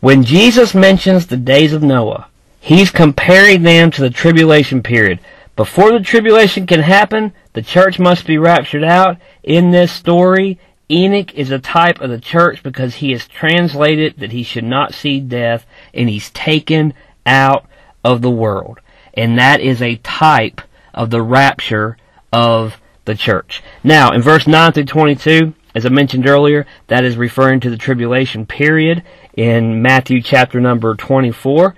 When 0.00 0.22
Jesus 0.22 0.74
mentions 0.74 1.26
the 1.26 1.36
days 1.36 1.72
of 1.72 1.82
Noah, 1.82 2.26
he's 2.60 2.90
comparing 2.90 3.62
them 3.62 3.90
to 3.90 4.00
the 4.00 4.10
tribulation 4.10 4.82
period. 4.82 5.18
Before 5.56 5.90
the 5.90 6.00
tribulation 6.00 6.66
can 6.66 6.82
happen, 6.82 7.32
the 7.54 7.62
church 7.62 7.98
must 7.98 8.26
be 8.26 8.38
raptured 8.38 8.84
out. 8.84 9.16
In 9.42 9.70
this 9.70 9.90
story, 9.90 10.58
Enoch 10.90 11.34
is 11.34 11.50
a 11.50 11.58
type 11.58 12.00
of 12.00 12.10
the 12.10 12.18
church 12.18 12.62
because 12.62 12.96
he 12.96 13.12
is 13.12 13.26
translated 13.26 14.14
that 14.18 14.32
he 14.32 14.42
should 14.42 14.64
not 14.64 14.92
see 14.94 15.18
death 15.18 15.64
and 15.94 16.08
he's 16.08 16.30
taken 16.30 16.94
out 17.26 17.66
of 18.02 18.22
the 18.22 18.30
world. 18.30 18.80
And 19.14 19.38
that 19.38 19.60
is 19.60 19.80
a 19.80 19.96
type 19.96 20.60
of 20.92 21.10
the 21.10 21.22
rapture 21.22 21.96
of 22.32 22.80
the 23.04 23.14
church. 23.14 23.62
Now, 23.82 24.10
in 24.12 24.22
verse 24.22 24.46
9 24.46 24.72
through 24.72 24.84
22, 24.84 25.54
as 25.74 25.84
I 25.84 25.88
mentioned 25.88 26.28
earlier, 26.28 26.66
that 26.86 27.04
is 27.04 27.16
referring 27.16 27.60
to 27.60 27.70
the 27.70 27.76
tribulation 27.76 28.46
period 28.46 29.02
in 29.34 29.82
Matthew 29.82 30.22
chapter 30.22 30.60
number 30.60 30.94
24. 30.94 31.74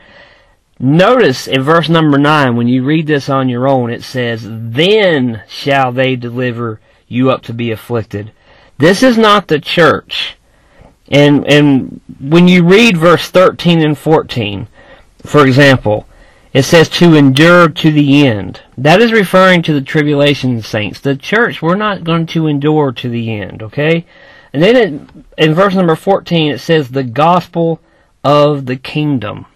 Notice 0.78 1.46
in 1.46 1.62
verse 1.62 1.88
number 1.88 2.18
9, 2.18 2.56
when 2.56 2.68
you 2.68 2.84
read 2.84 3.06
this 3.06 3.30
on 3.30 3.48
your 3.48 3.66
own, 3.66 3.90
it 3.90 4.02
says, 4.02 4.42
Then 4.44 5.42
shall 5.48 5.92
they 5.92 6.16
deliver 6.16 6.80
you 7.08 7.30
up 7.30 7.42
to 7.42 7.54
be 7.54 7.70
afflicted. 7.70 8.32
This 8.78 9.02
is 9.02 9.16
not 9.16 9.48
the 9.48 9.58
church. 9.58 10.35
And, 11.08 11.46
and 11.46 12.00
when 12.20 12.48
you 12.48 12.64
read 12.64 12.96
verse 12.96 13.30
13 13.30 13.80
and 13.80 13.96
14, 13.96 14.68
for 15.24 15.46
example, 15.46 16.06
it 16.52 16.64
says 16.64 16.88
to 16.88 17.14
endure 17.14 17.68
to 17.68 17.92
the 17.92 18.26
end. 18.26 18.62
That 18.78 19.00
is 19.00 19.12
referring 19.12 19.62
to 19.62 19.74
the 19.74 19.82
tribulation 19.82 20.62
saints. 20.62 21.00
The 21.00 21.14
church, 21.14 21.60
we're 21.60 21.74
not 21.74 22.04
going 22.04 22.26
to 22.28 22.46
endure 22.46 22.92
to 22.92 23.08
the 23.08 23.30
end, 23.32 23.62
okay? 23.62 24.06
And 24.52 24.62
then 24.62 24.76
it, 24.76 25.24
in 25.36 25.54
verse 25.54 25.74
number 25.74 25.94
14, 25.94 26.52
it 26.52 26.58
says 26.58 26.88
the 26.88 27.04
gospel 27.04 27.80
of 28.24 28.66
the 28.66 28.76
kingdom. 28.76 29.46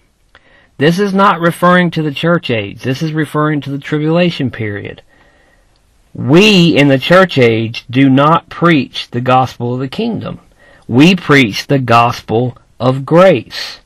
This 0.77 0.99
is 0.99 1.13
not 1.13 1.41
referring 1.41 1.91
to 1.93 2.03
the 2.03 2.13
church 2.13 2.51
age. 2.51 2.83
This 2.83 3.03
is 3.03 3.13
referring 3.13 3.61
to 3.63 3.71
the 3.71 3.79
tribulation 3.79 4.51
period. 4.51 5.03
We 6.15 6.77
in 6.77 6.89
the 6.89 6.99
church 6.99 7.39
age 7.39 7.85
do 7.89 8.11
not 8.11 8.49
preach 8.49 9.11
the 9.11 9.21
gospel 9.21 9.75
of 9.75 9.81
the 9.81 9.89
kingdom. 9.89 10.41
We 10.91 11.15
preach 11.15 11.69
the 11.69 11.79
gospel 11.79 12.59
of 12.81 13.07
grace. 13.07 13.79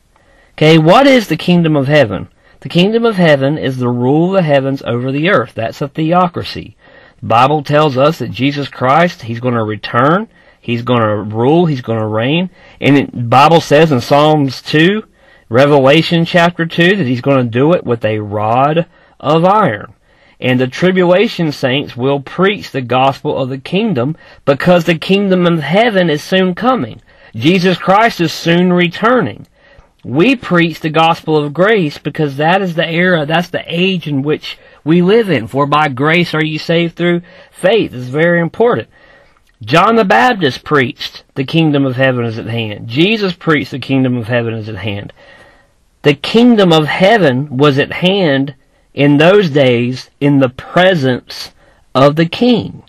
Okay, 0.52 0.78
what 0.78 1.06
is 1.06 1.28
the 1.28 1.36
kingdom 1.36 1.76
of 1.76 1.86
heaven? 1.86 2.28
The 2.60 2.70
kingdom 2.70 3.04
of 3.04 3.16
heaven 3.16 3.58
is 3.58 3.76
the 3.76 3.90
rule 3.90 4.28
of 4.28 4.36
the 4.36 4.42
heavens 4.42 4.80
over 4.86 5.12
the 5.12 5.28
earth. 5.28 5.52
That's 5.54 5.82
a 5.82 5.88
theocracy. 5.88 6.78
The 7.20 7.26
Bible 7.26 7.62
tells 7.62 7.98
us 7.98 8.20
that 8.20 8.30
Jesus 8.30 8.68
Christ, 8.68 9.20
He's 9.20 9.38
going 9.38 9.52
to 9.52 9.62
return. 9.64 10.28
He's 10.58 10.80
going 10.80 11.00
to 11.00 11.36
rule. 11.36 11.66
He's 11.66 11.82
going 11.82 11.98
to 11.98 12.06
reign. 12.06 12.48
And 12.80 12.96
the 12.96 13.22
Bible 13.22 13.60
says 13.60 13.92
in 13.92 14.00
Psalms 14.00 14.62
2, 14.62 15.02
Revelation 15.50 16.24
chapter 16.24 16.64
2, 16.64 16.96
that 16.96 17.06
He's 17.06 17.20
going 17.20 17.44
to 17.44 17.50
do 17.50 17.74
it 17.74 17.84
with 17.84 18.02
a 18.02 18.20
rod 18.20 18.86
of 19.20 19.44
iron. 19.44 19.92
And 20.40 20.58
the 20.58 20.66
tribulation 20.66 21.52
saints 21.52 21.96
will 21.96 22.20
preach 22.20 22.70
the 22.70 22.82
gospel 22.82 23.36
of 23.36 23.48
the 23.48 23.58
kingdom 23.58 24.16
because 24.44 24.84
the 24.84 24.98
kingdom 24.98 25.46
of 25.46 25.60
heaven 25.60 26.10
is 26.10 26.22
soon 26.22 26.54
coming. 26.54 27.00
Jesus 27.34 27.78
Christ 27.78 28.20
is 28.20 28.32
soon 28.32 28.72
returning. 28.72 29.46
We 30.04 30.36
preach 30.36 30.80
the 30.80 30.90
gospel 30.90 31.36
of 31.36 31.54
grace 31.54 31.96
because 31.96 32.36
that 32.36 32.60
is 32.60 32.74
the 32.74 32.86
era, 32.86 33.24
that's 33.24 33.48
the 33.48 33.64
age 33.66 34.06
in 34.06 34.22
which 34.22 34.58
we 34.84 35.00
live 35.00 35.30
in. 35.30 35.46
For 35.46 35.66
by 35.66 35.88
grace 35.88 36.34
are 36.34 36.44
you 36.44 36.58
saved 36.58 36.94
through 36.94 37.22
faith. 37.50 37.94
It's 37.94 38.08
very 38.08 38.40
important. 38.40 38.88
John 39.62 39.96
the 39.96 40.04
Baptist 40.04 40.62
preached 40.62 41.24
the 41.36 41.44
kingdom 41.44 41.86
of 41.86 41.96
heaven 41.96 42.26
is 42.26 42.38
at 42.38 42.46
hand. 42.46 42.86
Jesus 42.86 43.32
preached 43.32 43.70
the 43.70 43.78
kingdom 43.78 44.16
of 44.16 44.28
heaven 44.28 44.52
is 44.52 44.68
at 44.68 44.76
hand. 44.76 45.12
The 46.02 46.14
kingdom 46.14 46.70
of 46.70 46.86
heaven 46.86 47.56
was 47.56 47.78
at 47.78 47.92
hand 47.92 48.54
in 48.94 49.18
those 49.18 49.50
days 49.50 50.08
in 50.20 50.38
the 50.38 50.48
presence 50.48 51.50
of 51.94 52.16
the 52.16 52.26
king. 52.26 52.82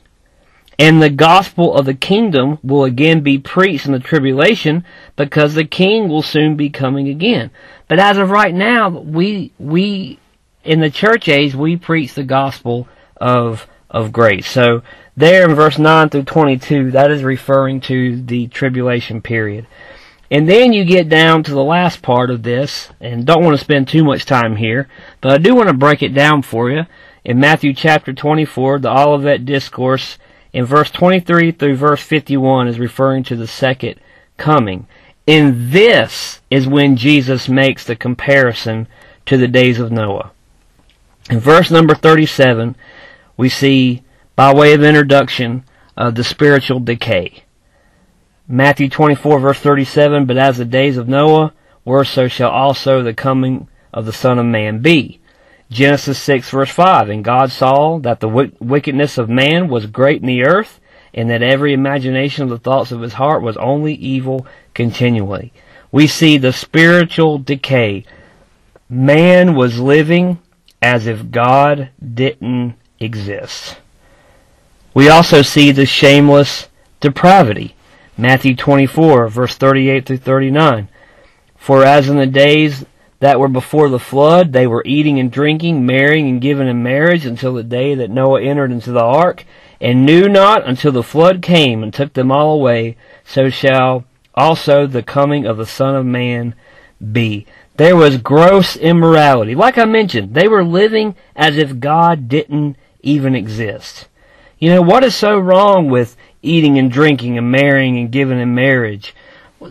And 0.78 1.02
the 1.02 1.10
gospel 1.10 1.74
of 1.74 1.86
the 1.86 1.94
kingdom 1.94 2.60
will 2.62 2.84
again 2.84 3.22
be 3.22 3.38
preached 3.38 3.86
in 3.86 3.94
the 3.94 4.00
tribulation 4.00 4.86
because 5.16 5.54
the 5.54 5.66
king 5.66 6.10
will 6.10 6.22
soon 6.22 6.56
be 6.56 6.70
coming 6.70 7.08
again. 7.08 7.50
But 7.88 8.00
as 8.00 8.18
of 8.18 8.30
right 8.30 8.54
now, 8.54 8.90
we, 8.90 9.52
we, 9.58 10.20
in 10.64 10.82
the 10.82 10.90
church 10.90 11.30
age, 11.30 11.56
we 11.56 11.78
preach 11.78 12.14
the 12.14 12.24
gospel 12.24 12.90
of, 13.18 13.68
of 13.90 14.12
grace. 14.12 14.50
So 14.50 14.82
there 15.16 15.50
in 15.50 15.56
verse 15.56 15.78
9 15.78 16.10
through 16.10 16.24
22, 16.24 16.92
that 16.92 17.10
is 17.10 17.24
referring 17.24 17.80
to 17.82 18.22
the 18.22 18.48
tribulation 18.48 19.22
period. 19.22 19.68
And 20.36 20.50
then 20.50 20.74
you 20.74 20.84
get 20.84 21.08
down 21.08 21.44
to 21.44 21.52
the 21.52 21.64
last 21.64 22.02
part 22.02 22.30
of 22.30 22.44
this, 22.44 22.90
and 23.00 23.26
don't 23.26 23.42
want 23.42 23.58
to 23.58 23.64
spend 23.64 23.88
too 23.88 24.04
much 24.04 24.26
time 24.26 24.58
here, 24.58 24.90
but 25.22 25.32
I 25.32 25.38
do 25.38 25.56
want 25.56 25.70
to 25.70 25.74
break 25.74 26.04
it 26.04 26.14
down 26.14 26.42
for 26.42 26.70
you. 26.70 26.88
in 27.24 27.40
Matthew 27.40 27.74
chapter 27.74 28.12
24, 28.12 28.80
the 28.80 28.92
Olivet 28.92 29.46
Discourse, 29.46 30.18
in 30.52 30.66
verse 30.66 30.92
23 30.92 31.54
through 31.54 31.78
verse 31.78 32.02
51 32.02 32.68
is 32.68 32.80
referring 32.80 33.24
to 33.24 33.38
the 33.38 33.48
second 33.48 33.96
coming. 34.36 34.88
And 35.26 35.72
this 35.72 36.42
is 36.50 36.68
when 36.68 36.98
Jesus 36.98 37.48
makes 37.48 37.86
the 37.86 37.96
comparison 37.96 38.90
to 39.28 39.38
the 39.38 39.48
days 39.48 39.80
of 39.80 39.90
Noah. 39.90 40.34
In 41.30 41.40
verse 41.40 41.72
number 41.72 41.96
37, 41.96 42.76
we 43.38 43.48
see, 43.48 44.04
by 44.36 44.54
way 44.54 44.74
of 44.74 44.84
introduction, 44.84 45.64
uh, 45.96 46.12
the 46.12 46.26
spiritual 46.26 46.82
decay. 46.82 47.45
Matthew 48.48 48.90
24 48.90 49.40
verse 49.40 49.60
37, 49.60 50.26
But 50.26 50.38
as 50.38 50.58
the 50.58 50.66
days 50.66 50.98
of 50.98 51.08
Noah 51.08 51.54
were, 51.84 52.04
so 52.06 52.28
shall 52.28 52.52
also 52.52 53.02
the 53.02 53.14
coming 53.14 53.68
of 53.94 54.06
the 54.06 54.14
Son 54.14 54.38
of 54.38 54.46
Man 54.46 54.80
be. 54.80 55.20
Genesis 55.72 56.20
6 56.20 56.50
verse 56.52 56.70
5, 56.70 57.10
And 57.10 57.24
God 57.24 57.52
saw 57.52 57.98
that 58.00 58.20
the 58.20 58.30
wickedness 58.60 59.18
of 59.18 59.30
man 59.30 59.68
was 59.68 59.88
great 59.88 60.22
in 60.22 60.28
the 60.28 60.44
earth, 60.44 60.80
and 61.14 61.30
that 61.30 61.42
every 61.42 61.74
imagination 61.74 62.44
of 62.44 62.50
the 62.50 62.60
thoughts 62.60 62.92
of 62.92 63.02
his 63.02 63.14
heart 63.14 63.42
was 63.42 63.58
only 63.58 63.94
evil 63.94 64.46
continually. 64.74 65.52
We 65.92 66.08
see 66.08 66.38
the 66.38 66.54
spiritual 66.54 67.40
decay. 67.40 68.06
Man 68.90 69.56
was 69.56 69.80
living 69.80 70.40
as 70.82 71.08
if 71.08 71.32
God 71.32 71.90
didn't 72.14 72.76
exist. 73.00 73.78
We 74.94 75.10
also 75.10 75.42
see 75.42 75.72
the 75.72 75.86
shameless 75.86 76.68
depravity. 77.00 77.76
Matthew 78.18 78.56
24, 78.56 79.28
verse 79.28 79.56
38 79.56 80.06
through 80.06 80.18
39. 80.18 80.88
For 81.58 81.84
as 81.84 82.08
in 82.08 82.18
the 82.18 82.26
days 82.26 82.86
that 83.20 83.40
were 83.40 83.50
before 83.50 83.90
the 83.90 84.00
flood, 84.00 84.54
they 84.54 84.68
were 84.68 84.84
eating 84.86 85.20
and 85.20 85.32
drinking, 85.32 85.86
marrying 85.86 86.30
and 86.30 86.42
giving 86.42 86.68
in 86.68 86.84
marriage 86.84 87.26
until 87.26 87.54
the 87.54 87.64
day 87.64 87.96
that 87.96 88.10
Noah 88.10 88.42
entered 88.42 88.72
into 88.72 88.92
the 88.92 89.04
ark, 89.04 89.46
and 89.82 90.06
knew 90.06 90.30
not 90.30 90.66
until 90.66 90.92
the 90.92 91.04
flood 91.04 91.42
came 91.42 91.84
and 91.84 91.94
took 91.94 92.14
them 92.14 92.32
all 92.32 92.56
away, 92.56 92.96
so 93.26 93.50
shall 93.50 94.06
also 94.34 94.88
the 94.88 95.04
coming 95.04 95.46
of 95.46 95.58
the 95.58 95.66
Son 95.66 95.96
of 95.96 96.06
Man 96.06 96.56
be. 97.12 97.46
There 97.78 97.96
was 97.96 98.18
gross 98.18 98.78
immorality. 98.78 99.56
Like 99.56 99.78
I 99.78 99.86
mentioned, 99.86 100.34
they 100.34 100.48
were 100.48 100.64
living 100.64 101.16
as 101.36 101.58
if 101.58 101.80
God 101.80 102.30
didn't 102.30 102.78
even 103.02 103.36
exist. 103.36 104.08
You 104.58 104.70
know, 104.70 104.82
what 104.82 105.04
is 105.04 105.16
so 105.16 105.38
wrong 105.38 105.90
with 105.90 106.16
eating 106.46 106.78
and 106.78 106.92
drinking 106.92 107.38
and 107.38 107.52
marrying 107.52 107.98
and 107.98 108.12
giving 108.12 108.40
in 108.40 108.56
marriage? 108.56 109.14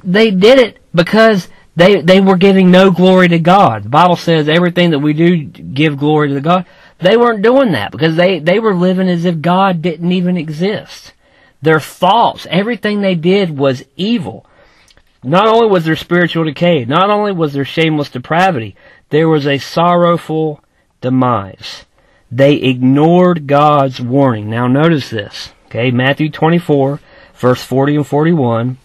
They 0.02 0.30
did 0.30 0.58
it 0.58 0.78
because 0.94 1.48
they, 1.76 2.00
they 2.00 2.20
were 2.20 2.36
giving 2.36 2.70
no 2.70 2.90
glory 2.90 3.28
to 3.28 3.38
God. 3.38 3.84
The 3.84 3.88
Bible 3.88 4.16
says 4.16 4.48
everything 4.48 4.90
that 4.90 5.00
we 5.00 5.12
do 5.12 5.44
give 5.44 5.96
glory 5.98 6.28
to 6.28 6.40
God. 6.40 6.66
They 6.98 7.16
weren't 7.16 7.42
doing 7.42 7.72
that 7.72 7.90
because 7.90 8.16
they, 8.16 8.38
they 8.38 8.58
were 8.58 8.74
living 8.74 9.08
as 9.08 9.24
if 9.24 9.40
God 9.40 9.82
didn't 9.82 10.12
even 10.12 10.36
exist. 10.36 11.12
Their 11.60 11.80
thoughts, 11.80 12.46
everything 12.50 13.00
they 13.00 13.14
did 13.14 13.56
was 13.56 13.84
evil. 13.96 14.46
Not 15.22 15.46
only 15.46 15.66
was 15.66 15.86
there 15.86 15.96
spiritual 15.96 16.44
decay, 16.44 16.84
not 16.84 17.10
only 17.10 17.32
was 17.32 17.54
there 17.54 17.64
shameless 17.64 18.10
depravity, 18.10 18.76
there 19.08 19.28
was 19.28 19.46
a 19.46 19.58
sorrowful 19.58 20.62
demise. 21.00 21.84
They 22.30 22.54
ignored 22.54 23.46
God's 23.46 24.00
warning. 24.00 24.50
Now 24.50 24.66
notice 24.66 25.08
this. 25.10 25.52
Okay, 25.74 25.90
Matthew 25.90 26.30
24, 26.30 27.00
verse 27.34 27.64
40 27.64 27.96
and 27.96 28.06
41. 28.06 28.78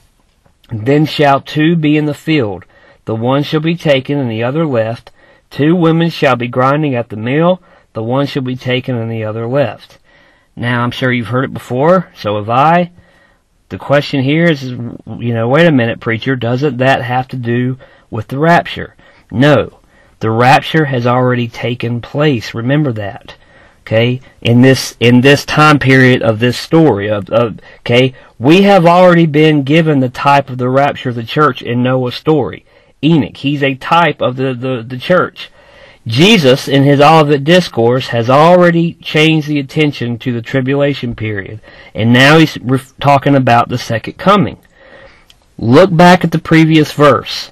Then 0.71 1.05
shall 1.05 1.39
two 1.39 1.75
be 1.75 1.95
in 1.95 2.05
the 2.05 2.15
field, 2.15 2.65
the 3.05 3.13
one 3.13 3.43
shall 3.43 3.59
be 3.59 3.75
taken 3.75 4.17
and 4.17 4.31
the 4.31 4.41
other 4.41 4.65
left. 4.65 5.11
Two 5.51 5.75
women 5.75 6.09
shall 6.09 6.35
be 6.35 6.47
grinding 6.47 6.95
at 6.95 7.09
the 7.09 7.15
mill, 7.15 7.61
the 7.93 8.01
one 8.01 8.25
shall 8.25 8.41
be 8.41 8.55
taken 8.55 8.95
and 8.95 9.11
the 9.11 9.23
other 9.23 9.45
left. 9.45 9.99
Now, 10.55 10.81
I'm 10.81 10.89
sure 10.89 11.11
you've 11.11 11.27
heard 11.27 11.45
it 11.45 11.53
before, 11.53 12.11
so 12.15 12.37
have 12.37 12.49
I. 12.49 12.89
The 13.69 13.77
question 13.77 14.23
here 14.23 14.45
is, 14.45 14.63
you 14.63 15.33
know, 15.35 15.47
wait 15.47 15.67
a 15.67 15.71
minute, 15.71 15.99
preacher, 15.99 16.35
doesn't 16.35 16.77
that 16.77 17.03
have 17.03 17.27
to 17.27 17.37
do 17.37 17.77
with 18.09 18.29
the 18.29 18.39
rapture? 18.39 18.95
No. 19.29 19.77
The 20.21 20.31
rapture 20.31 20.85
has 20.85 21.05
already 21.05 21.49
taken 21.49 22.01
place. 22.01 22.55
Remember 22.55 22.91
that. 22.93 23.35
Okay? 23.89 24.21
In 24.43 24.61
this, 24.61 24.95
in 24.99 25.21
this 25.21 25.43
time 25.43 25.79
period 25.79 26.21
of 26.21 26.37
this 26.37 26.59
story 26.59 27.09
of, 27.09 27.27
of, 27.31 27.59
okay? 27.79 28.13
We 28.37 28.61
have 28.61 28.85
already 28.85 29.25
been 29.25 29.63
given 29.63 29.99
the 29.99 30.09
type 30.09 30.51
of 30.51 30.59
the 30.59 30.69
rapture 30.69 31.09
of 31.09 31.15
the 31.15 31.23
church 31.23 31.63
in 31.63 31.81
Noah's 31.81 32.13
story. 32.13 32.65
Enoch. 33.03 33.37
He's 33.37 33.63
a 33.63 33.73
type 33.73 34.21
of 34.21 34.35
the, 34.35 34.53
the, 34.53 34.85
the 34.87 34.99
church. 34.99 35.49
Jesus, 36.05 36.67
in 36.67 36.83
his 36.83 37.01
Olivet 37.01 37.43
Discourse, 37.43 38.09
has 38.09 38.29
already 38.29 38.93
changed 38.93 39.47
the 39.47 39.59
attention 39.59 40.19
to 40.19 40.33
the 40.33 40.41
tribulation 40.43 41.15
period, 41.15 41.59
and 41.95 42.13
now 42.13 42.37
he's 42.37 42.59
talking 42.99 43.35
about 43.35 43.69
the 43.69 43.77
second 43.79 44.19
coming. 44.19 44.59
Look 45.57 45.95
back 45.95 46.23
at 46.23 46.31
the 46.31 46.37
previous 46.37 46.91
verse. 46.91 47.49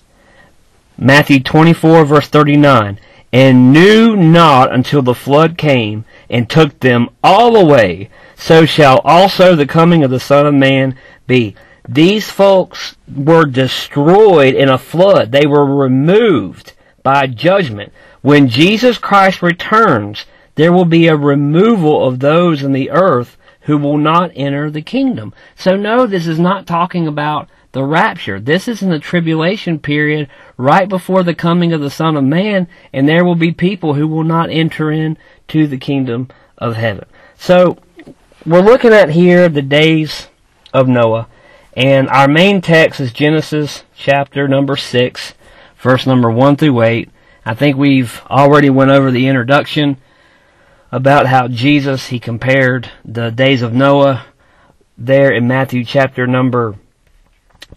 Matthew 1.00 1.40
24 1.40 2.06
verse 2.06 2.28
39. 2.28 3.00
And 3.32 3.74
knew 3.74 4.16
not 4.16 4.74
until 4.74 5.02
the 5.02 5.14
flood 5.14 5.58
came 5.58 6.06
and 6.30 6.50
took 6.50 6.80
them 6.80 7.10
all 7.24 7.56
away, 7.56 8.10
so 8.36 8.66
shall 8.66 9.00
also 9.00 9.56
the 9.56 9.66
coming 9.66 10.04
of 10.04 10.12
the 10.12 10.20
Son 10.20 10.46
of 10.46 10.54
Man 10.54 10.98
be. 11.26 11.56
These 11.88 12.30
folks 12.30 12.96
were 13.14 13.46
destroyed 13.46 14.54
in 14.54 14.70
a 14.70 14.78
flood. 14.78 15.32
They 15.32 15.46
were 15.46 15.66
removed 15.66 16.74
by 17.04 17.28
judgment. 17.28 17.94
When 18.22 18.50
Jesus 18.50 18.98
Christ 18.98 19.42
returns, 19.42 20.26
there 20.56 20.74
will 20.74 20.86
be 20.86 21.08
a 21.08 21.16
removal 21.16 22.06
of 22.06 22.20
those 22.20 22.64
in 22.64 22.74
the 22.74 22.90
earth 22.92 23.38
who 23.62 23.78
will 23.78 23.98
not 23.98 24.32
enter 24.36 24.70
the 24.70 24.82
kingdom. 24.82 25.34
So 25.56 25.76
no, 25.76 26.08
this 26.08 26.28
is 26.28 26.40
not 26.40 26.66
talking 26.66 27.08
about 27.08 27.50
the 27.78 27.84
rapture. 27.84 28.40
This 28.40 28.68
is 28.68 28.82
in 28.82 28.90
the 28.90 28.98
tribulation 28.98 29.78
period 29.78 30.30
right 30.58 30.90
before 30.90 31.22
the 31.22 31.36
coming 31.36 31.72
of 31.74 31.80
the 31.80 31.92
Son 31.92 32.18
of 32.18 32.24
Man, 32.24 32.68
and 32.92 33.08
there 33.08 33.24
will 33.24 33.36
be 33.36 33.52
people 33.52 33.94
who 33.94 34.08
will 34.08 34.24
not 34.24 34.50
enter 34.50 34.90
in 34.90 35.16
to 35.50 35.68
the 35.68 35.78
kingdom 35.78 36.28
of 36.58 36.76
heaven. 36.76 37.06
So 37.38 37.78
we're 38.48 38.62
looking 38.62 38.94
at 38.94 39.12
here 39.12 39.48
the 39.48 39.62
days 39.62 40.28
of 40.74 40.88
Noah. 40.88 41.28
And 41.76 42.10
our 42.10 42.28
main 42.28 42.62
text 42.62 43.00
is 43.00 43.14
Genesis 43.14 43.84
chapter 43.96 44.48
number 44.48 44.76
6, 44.76 45.36
verse 45.78 46.08
number 46.08 46.32
1 46.32 46.56
through 46.56 46.82
8. 46.82 47.12
I 47.46 47.54
think 47.54 47.78
we've 47.78 48.24
already 48.28 48.72
went 48.72 48.90
over 48.90 49.12
the 49.12 49.28
introduction 49.28 49.98
about 50.92 51.28
how 51.28 51.48
Jesus, 51.48 52.08
he 52.08 52.20
compared 52.20 52.90
the 53.06 53.30
days 53.30 53.62
of 53.62 53.72
Noah 53.72 54.26
there 54.98 55.32
in 55.32 55.48
Matthew 55.48 55.86
chapter 55.86 56.26
number 56.26 56.76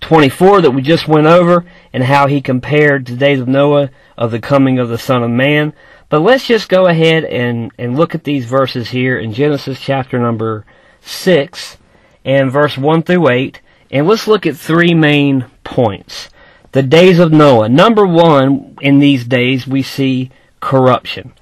24 0.00 0.62
that 0.62 0.70
we 0.70 0.82
just 0.82 1.08
went 1.08 1.26
over 1.26 1.64
and 1.92 2.04
how 2.04 2.26
he 2.26 2.40
compared 2.40 3.06
the 3.06 3.16
days 3.16 3.40
of 3.40 3.48
Noah 3.48 3.90
of 4.16 4.30
the 4.30 4.40
coming 4.40 4.78
of 4.78 4.88
the 4.88 4.98
Son 4.98 5.22
of 5.22 5.30
Man. 5.30 5.72
But 6.08 6.20
let's 6.20 6.46
just 6.46 6.68
go 6.68 6.86
ahead 6.86 7.24
and, 7.24 7.72
and 7.78 7.96
look 7.96 8.14
at 8.14 8.24
these 8.24 8.46
verses 8.46 8.90
here 8.90 9.18
in 9.18 9.32
Genesis 9.32 9.80
chapter 9.80 10.18
number 10.18 10.64
6 11.02 11.76
and 12.24 12.50
verse 12.50 12.76
1 12.76 13.02
through 13.02 13.28
8 13.28 13.60
and 13.90 14.06
let's 14.06 14.28
look 14.28 14.46
at 14.46 14.56
three 14.56 14.94
main 14.94 15.46
points. 15.64 16.30
The 16.72 16.82
days 16.82 17.18
of 17.18 17.32
Noah. 17.32 17.68
Number 17.68 18.06
one, 18.06 18.76
in 18.80 19.00
these 19.00 19.24
days, 19.24 19.66
we 19.66 19.82
see 19.82 20.30
corruption. 20.60 21.32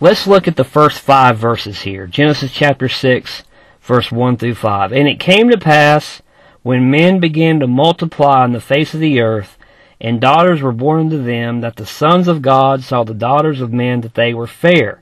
Let's 0.00 0.26
look 0.26 0.48
at 0.48 0.56
the 0.56 0.64
first 0.64 0.98
five 0.98 1.38
verses 1.38 1.82
here. 1.82 2.08
Genesis 2.08 2.52
chapter 2.52 2.88
6, 2.88 3.44
verse 3.82 4.10
1 4.10 4.36
through 4.36 4.56
5. 4.56 4.92
And 4.92 5.06
it 5.06 5.20
came 5.20 5.50
to 5.50 5.58
pass, 5.58 6.22
when 6.62 6.90
men 6.90 7.18
began 7.20 7.60
to 7.60 7.66
multiply 7.66 8.42
on 8.42 8.52
the 8.52 8.60
face 8.60 8.94
of 8.94 9.00
the 9.00 9.20
earth, 9.20 9.58
and 10.00 10.20
daughters 10.20 10.60
were 10.60 10.72
born 10.72 11.00
unto 11.00 11.22
them, 11.22 11.60
that 11.60 11.76
the 11.76 11.86
sons 11.86 12.28
of 12.28 12.42
God 12.42 12.82
saw 12.82 13.04
the 13.04 13.14
daughters 13.14 13.60
of 13.60 13.72
men 13.72 14.00
that 14.00 14.14
they 14.14 14.34
were 14.34 14.46
fair. 14.46 15.00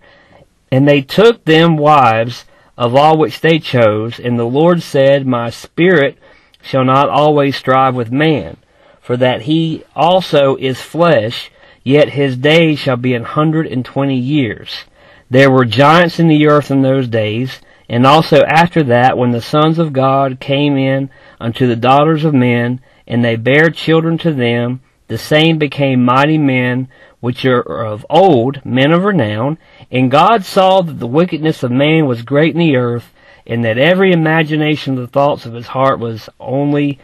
And 0.70 0.86
they 0.86 1.00
took 1.00 1.44
them 1.44 1.76
wives 1.76 2.44
of 2.76 2.94
all 2.94 3.18
which 3.18 3.40
they 3.40 3.58
chose, 3.58 4.18
and 4.18 4.38
the 4.38 4.44
Lord 4.44 4.82
said, 4.82 5.26
My 5.26 5.50
spirit 5.50 6.18
shall 6.62 6.84
not 6.84 7.08
always 7.08 7.56
strive 7.56 7.94
with 7.94 8.10
man, 8.10 8.56
for 9.00 9.16
that 9.16 9.42
he 9.42 9.84
also 9.94 10.56
is 10.56 10.80
flesh, 10.80 11.50
yet 11.82 12.10
his 12.10 12.36
days 12.36 12.78
shall 12.78 12.96
be 12.96 13.14
an 13.14 13.24
hundred 13.24 13.66
and 13.66 13.84
twenty 13.84 14.16
years. 14.16 14.84
There 15.28 15.50
were 15.50 15.64
giants 15.64 16.18
in 16.18 16.28
the 16.28 16.46
earth 16.46 16.70
in 16.70 16.82
those 16.82 17.08
days, 17.08 17.60
and 17.90 18.06
also 18.06 18.42
after 18.44 18.84
that, 18.84 19.18
when 19.18 19.32
the 19.32 19.42
sons 19.42 19.80
of 19.80 19.92
God 19.92 20.38
came 20.38 20.76
in 20.76 21.10
unto 21.40 21.66
the 21.66 21.74
daughters 21.74 22.24
of 22.24 22.32
men, 22.32 22.80
and 23.04 23.24
they 23.24 23.34
bare 23.34 23.68
children 23.68 24.16
to 24.18 24.32
them, 24.32 24.80
the 25.08 25.18
same 25.18 25.58
became 25.58 26.04
mighty 26.04 26.38
men, 26.38 26.86
which 27.18 27.44
are 27.44 27.60
of 27.84 28.06
old, 28.08 28.64
men 28.64 28.92
of 28.92 29.02
renown. 29.02 29.58
And 29.90 30.08
God 30.08 30.44
saw 30.44 30.82
that 30.82 31.00
the 31.00 31.06
wickedness 31.08 31.64
of 31.64 31.72
man 31.72 32.06
was 32.06 32.22
great 32.22 32.54
in 32.54 32.60
the 32.60 32.76
earth, 32.76 33.12
and 33.44 33.64
that 33.64 33.76
every 33.76 34.12
imagination 34.12 34.94
of 34.94 35.00
the 35.00 35.08
thoughts 35.08 35.44
of 35.44 35.54
his 35.54 35.66
heart 35.66 35.98
was 35.98 36.28
only 36.38 37.00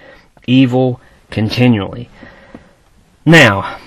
evil 0.46 1.01
continually. 1.33 2.09
Now, 3.25 3.81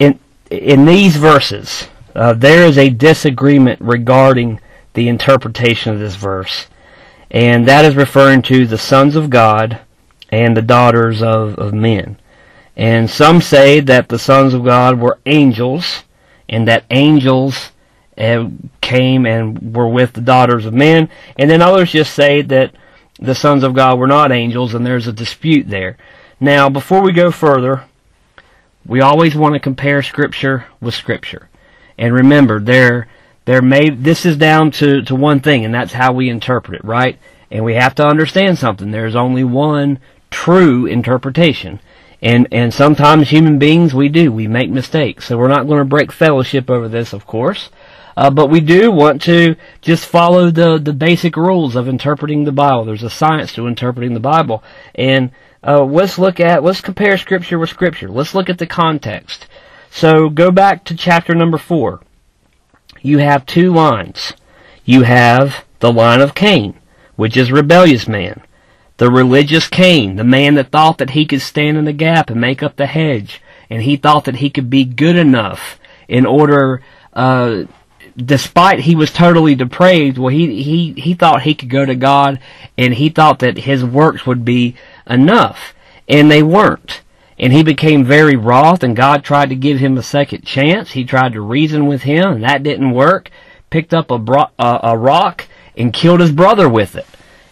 in 0.00 0.18
in 0.50 0.86
these 0.86 1.14
verses, 1.14 1.86
uh, 2.16 2.32
there 2.32 2.66
is 2.66 2.76
a 2.76 2.90
disagreement 2.90 3.80
regarding 3.80 4.58
the 4.94 5.08
interpretation 5.08 5.92
of 5.92 5.98
this 5.98 6.16
verse, 6.16 6.66
and 7.30 7.66
that 7.66 7.84
is 7.84 7.96
referring 7.96 8.42
to 8.42 8.66
the 8.66 8.78
sons 8.78 9.16
of 9.16 9.30
God 9.30 9.80
and 10.30 10.56
the 10.56 10.62
daughters 10.62 11.22
of, 11.22 11.58
of 11.58 11.72
men. 11.74 12.18
And 12.76 13.10
some 13.10 13.40
say 13.40 13.80
that 13.80 14.08
the 14.08 14.18
sons 14.18 14.54
of 14.54 14.64
God 14.64 14.98
were 14.98 15.18
angels, 15.26 16.04
and 16.48 16.66
that 16.68 16.84
angels 16.90 17.70
uh, 18.16 18.48
came 18.80 19.26
and 19.26 19.74
were 19.74 19.88
with 19.88 20.12
the 20.12 20.20
daughters 20.20 20.66
of 20.66 20.74
men, 20.74 21.08
and 21.36 21.50
then 21.50 21.62
others 21.62 21.92
just 21.92 22.14
say 22.14 22.42
that 22.42 22.74
the 23.18 23.34
sons 23.34 23.62
of 23.62 23.74
God 23.74 23.98
were 23.98 24.06
not 24.06 24.32
angels, 24.32 24.74
and 24.74 24.84
there's 24.84 25.06
a 25.06 25.12
dispute 25.12 25.68
there. 25.68 25.96
Now, 26.40 26.68
before 26.68 27.02
we 27.02 27.12
go 27.12 27.30
further, 27.30 27.84
we 28.86 29.00
always 29.00 29.34
want 29.34 29.54
to 29.54 29.60
compare 29.60 30.02
Scripture 30.02 30.66
with 30.80 30.94
Scripture. 30.94 31.48
And 31.96 32.12
remember, 32.12 32.58
there, 32.58 33.06
there 33.44 33.62
may, 33.62 33.90
this 33.90 34.24
is 34.24 34.36
down 34.36 34.70
to, 34.72 35.02
to 35.02 35.14
one 35.14 35.40
thing, 35.40 35.64
and 35.64 35.74
that's 35.74 35.92
how 35.92 36.12
we 36.12 36.28
interpret 36.28 36.80
it, 36.80 36.84
right? 36.84 37.18
And 37.50 37.64
we 37.64 37.74
have 37.74 37.94
to 37.96 38.06
understand 38.06 38.58
something. 38.58 38.90
There's 38.90 39.16
only 39.16 39.44
one 39.44 39.98
true 40.30 40.86
interpretation. 40.86 41.80
And, 42.20 42.46
and 42.52 42.72
sometimes 42.72 43.28
human 43.28 43.58
beings, 43.58 43.92
we 43.92 44.08
do. 44.08 44.30
We 44.30 44.46
make 44.46 44.70
mistakes. 44.70 45.26
So 45.26 45.36
we're 45.36 45.48
not 45.48 45.66
going 45.66 45.80
to 45.80 45.84
break 45.84 46.12
fellowship 46.12 46.70
over 46.70 46.88
this, 46.88 47.12
of 47.12 47.26
course. 47.26 47.70
Uh, 48.16 48.30
but 48.30 48.48
we 48.48 48.60
do 48.60 48.92
want 48.92 49.22
to 49.22 49.56
just 49.80 50.06
follow 50.06 50.50
the, 50.50 50.78
the 50.78 50.92
basic 50.92 51.36
rules 51.36 51.74
of 51.74 51.88
interpreting 51.88 52.44
the 52.44 52.52
Bible. 52.52 52.84
There's 52.84 53.02
a 53.02 53.10
science 53.10 53.52
to 53.54 53.66
interpreting 53.66 54.14
the 54.14 54.20
Bible. 54.20 54.62
And 54.94 55.32
uh, 55.66 55.82
let's 55.84 56.18
look 56.18 56.38
at, 56.38 56.62
let's 56.62 56.80
compare 56.80 57.18
Scripture 57.18 57.58
with 57.58 57.70
Scripture. 57.70 58.08
Let's 58.08 58.34
look 58.34 58.48
at 58.48 58.58
the 58.58 58.66
context. 58.66 59.46
So 59.90 60.28
go 60.28 60.50
back 60.50 60.84
to 60.84 60.96
chapter 60.96 61.34
number 61.34 61.58
4. 61.58 62.00
You 63.02 63.18
have 63.18 63.44
two 63.44 63.72
lines. 63.72 64.32
You 64.84 65.02
have 65.02 65.64
the 65.80 65.92
line 65.92 66.20
of 66.20 66.34
Cain, 66.34 66.78
which 67.16 67.36
is 67.36 67.52
rebellious 67.52 68.08
man. 68.08 68.42
The 68.96 69.10
religious 69.10 69.68
Cain, 69.68 70.16
the 70.16 70.24
man 70.24 70.54
that 70.54 70.70
thought 70.70 70.98
that 70.98 71.10
he 71.10 71.26
could 71.26 71.42
stand 71.42 71.76
in 71.76 71.84
the 71.84 71.92
gap 71.92 72.30
and 72.30 72.40
make 72.40 72.62
up 72.62 72.76
the 72.76 72.86
hedge, 72.86 73.42
and 73.68 73.82
he 73.82 73.96
thought 73.96 74.24
that 74.24 74.36
he 74.36 74.50
could 74.50 74.70
be 74.70 74.84
good 74.84 75.16
enough 75.16 75.78
in 76.08 76.24
order 76.24 76.82
uh, 77.12 77.64
despite 78.16 78.80
he 78.80 78.94
was 78.94 79.12
totally 79.12 79.54
depraved, 79.54 80.18
well, 80.18 80.28
he, 80.28 80.62
he, 80.62 80.92
he 80.92 81.14
thought 81.14 81.42
he 81.42 81.54
could 81.54 81.70
go 81.70 81.84
to 81.84 81.94
God 81.94 82.38
and 82.76 82.94
he 82.94 83.08
thought 83.08 83.38
that 83.40 83.58
his 83.58 83.84
works 83.84 84.26
would 84.26 84.44
be 84.44 84.76
enough. 85.06 85.74
And 86.08 86.30
they 86.30 86.42
weren't. 86.42 87.00
And 87.42 87.52
he 87.52 87.64
became 87.64 88.04
very 88.04 88.36
wroth 88.36 88.84
and 88.84 88.94
God 88.94 89.24
tried 89.24 89.48
to 89.48 89.56
give 89.56 89.80
him 89.80 89.98
a 89.98 90.02
second 90.02 90.44
chance. 90.44 90.92
He 90.92 91.04
tried 91.04 91.32
to 91.32 91.40
reason 91.40 91.86
with 91.86 92.02
him 92.02 92.34
and 92.34 92.44
that 92.44 92.62
didn't 92.62 92.92
work. 92.92 93.30
Picked 93.68 93.92
up 93.92 94.12
a, 94.12 94.18
bro- 94.18 94.50
uh, 94.58 94.78
a 94.84 94.96
rock 94.96 95.48
and 95.76 95.92
killed 95.92 96.20
his 96.20 96.30
brother 96.30 96.68
with 96.68 96.94
it. 96.94 97.06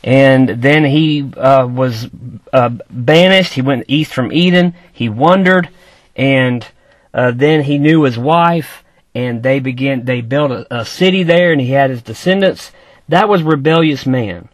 And 0.05 0.49
then 0.63 0.85
he 0.85 1.31
uh, 1.37 1.67
was 1.67 2.09
uh, 2.53 2.71
banished. 2.89 3.55
He 3.55 3.63
went 3.63 3.85
east 3.89 4.15
from 4.15 4.33
Eden. 4.33 4.75
He 4.93 5.09
wandered 5.09 5.69
and 6.15 6.67
uh, 7.13 7.33
then 7.33 7.65
he 7.65 7.79
knew 7.79 8.05
his 8.05 8.19
wife 8.19 8.85
and 9.15 9.43
they 9.43 9.59
began 9.59 10.05
they 10.05 10.21
built 10.21 10.53
a, 10.53 10.67
a 10.75 10.85
city 10.85 11.23
there 11.23 11.51
and 11.51 11.61
he 11.61 11.71
had 11.71 11.91
his 11.91 12.03
descendants 12.03 12.71
that 13.09 13.29
was 13.29 13.43
rebellious 13.43 14.07
man 14.07 14.49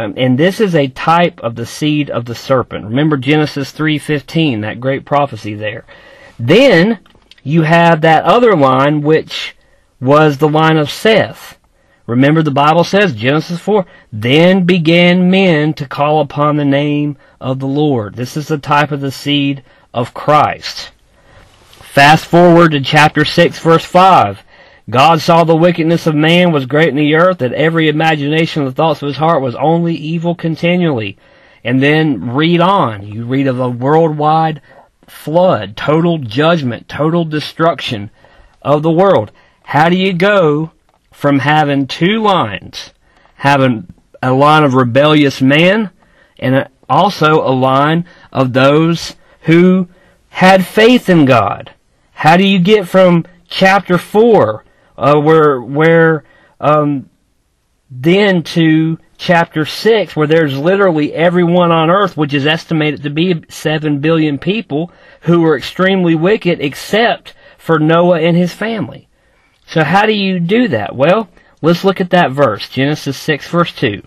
um, 0.00 0.14
and 0.16 0.38
this 0.38 0.60
is 0.60 0.74
a 0.74 0.88
type 0.88 1.40
of 1.40 1.56
the 1.56 1.66
seed 1.66 2.08
of 2.08 2.24
the 2.24 2.34
serpent. 2.34 2.86
Remember 2.86 3.18
genesis 3.18 3.70
3.15 3.72 4.62
that 4.62 4.80
great 4.80 5.04
prophecy 5.04 5.54
there. 5.54 5.84
Then 6.38 7.00
you 7.42 7.62
have 7.62 8.00
that 8.00 8.24
other 8.24 8.56
line 8.56 9.02
which 9.02 9.54
was 10.00 10.38
the 10.38 10.48
line 10.48 10.78
of 10.78 10.90
seth. 10.90 11.58
Remember 12.06 12.42
the 12.42 12.50
bible 12.50 12.82
says 12.82 13.14
genesis 13.14 13.60
4 13.60 13.84
then 14.10 14.64
began 14.64 15.30
men 15.30 15.74
to 15.74 15.86
call 15.86 16.22
upon 16.22 16.56
the 16.56 16.64
name 16.64 17.18
of 17.38 17.58
the 17.58 17.66
lord. 17.66 18.14
This 18.14 18.38
is 18.38 18.48
the 18.48 18.58
type 18.58 18.90
of 18.92 19.02
the 19.02 19.12
seed 19.12 19.62
of 19.92 20.14
christ. 20.14 20.92
Fast 21.66 22.24
forward 22.24 22.72
to 22.72 22.80
chapter 22.80 23.26
6 23.26 23.58
verse 23.58 23.84
5. 23.84 24.42
God 24.88 25.20
saw 25.20 25.44
the 25.44 25.56
wickedness 25.56 26.06
of 26.06 26.14
man 26.14 26.52
was 26.52 26.66
great 26.66 26.88
in 26.88 26.96
the 26.96 27.14
earth, 27.14 27.38
that 27.38 27.52
every 27.52 27.88
imagination 27.88 28.62
of 28.62 28.68
the 28.68 28.74
thoughts 28.74 29.02
of 29.02 29.08
his 29.08 29.18
heart 29.18 29.42
was 29.42 29.54
only 29.56 29.94
evil 29.94 30.34
continually. 30.34 31.18
And 31.62 31.82
then 31.82 32.32
read 32.32 32.60
on. 32.60 33.06
You 33.06 33.24
read 33.24 33.46
of 33.46 33.60
a 33.60 33.68
worldwide 33.68 34.62
flood, 35.06 35.76
total 35.76 36.18
judgment, 36.18 36.88
total 36.88 37.24
destruction 37.24 38.10
of 38.62 38.82
the 38.82 38.90
world. 38.90 39.32
How 39.64 39.88
do 39.88 39.96
you 39.96 40.12
go 40.12 40.72
from 41.12 41.40
having 41.40 41.86
two 41.86 42.22
lines, 42.22 42.92
having 43.36 43.92
a 44.22 44.32
line 44.32 44.64
of 44.64 44.74
rebellious 44.74 45.40
man 45.40 45.90
and 46.38 46.68
also 46.88 47.46
a 47.46 47.52
line 47.52 48.06
of 48.32 48.52
those 48.52 49.16
who 49.42 49.88
had 50.30 50.66
faith 50.66 51.08
in 51.08 51.24
God? 51.24 51.74
How 52.12 52.36
do 52.36 52.46
you 52.46 52.58
get 52.58 52.88
from 52.88 53.26
chapter 53.48 53.98
four, 53.98 54.64
uh, 55.00 55.18
where 55.18 55.60
where 55.60 56.24
um, 56.60 57.08
then 57.90 58.42
to 58.42 58.98
chapter 59.16 59.64
six, 59.66 60.14
where 60.14 60.26
there's 60.26 60.56
literally 60.56 61.12
everyone 61.12 61.72
on 61.72 61.90
earth, 61.90 62.16
which 62.16 62.32
is 62.32 62.46
estimated 62.46 63.02
to 63.02 63.10
be 63.10 63.44
seven 63.48 64.00
billion 64.00 64.38
people, 64.38 64.92
who 65.22 65.40
were 65.40 65.56
extremely 65.56 66.14
wicked, 66.14 66.60
except 66.60 67.34
for 67.58 67.78
Noah 67.78 68.20
and 68.20 68.36
his 68.36 68.54
family. 68.54 69.08
So 69.66 69.84
how 69.84 70.06
do 70.06 70.12
you 70.12 70.40
do 70.40 70.68
that? 70.68 70.96
Well, 70.96 71.28
let's 71.62 71.84
look 71.84 72.00
at 72.00 72.10
that 72.10 72.30
verse, 72.30 72.68
Genesis 72.68 73.16
six 73.16 73.48
verse 73.48 73.72
two. 73.72 74.02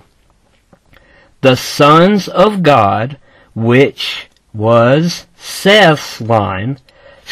The 1.42 1.56
sons 1.56 2.28
of 2.28 2.64
God, 2.64 3.18
which 3.54 4.30
was 4.54 5.28
Seth's 5.36 6.22
line, 6.22 6.80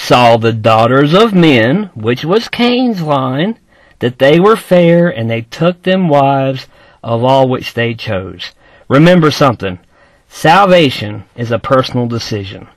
saw 0.01 0.35
the 0.35 0.51
daughters 0.51 1.13
of 1.13 1.31
men, 1.33 1.91
which 1.93 2.25
was 2.25 2.49
Cain's 2.49 3.01
line, 3.01 3.59
that 3.99 4.17
they 4.17 4.39
were 4.39 4.55
fair, 4.55 5.07
and 5.07 5.29
they 5.29 5.41
took 5.41 5.83
them 5.83 6.09
wives 6.09 6.67
of 7.03 7.23
all 7.23 7.47
which 7.47 7.75
they 7.75 7.93
chose. 7.93 8.51
Remember 8.87 9.29
something. 9.29 9.77
Salvation 10.27 11.25
is 11.35 11.51
a 11.51 11.59
personal 11.59 12.07
decision. 12.07 12.67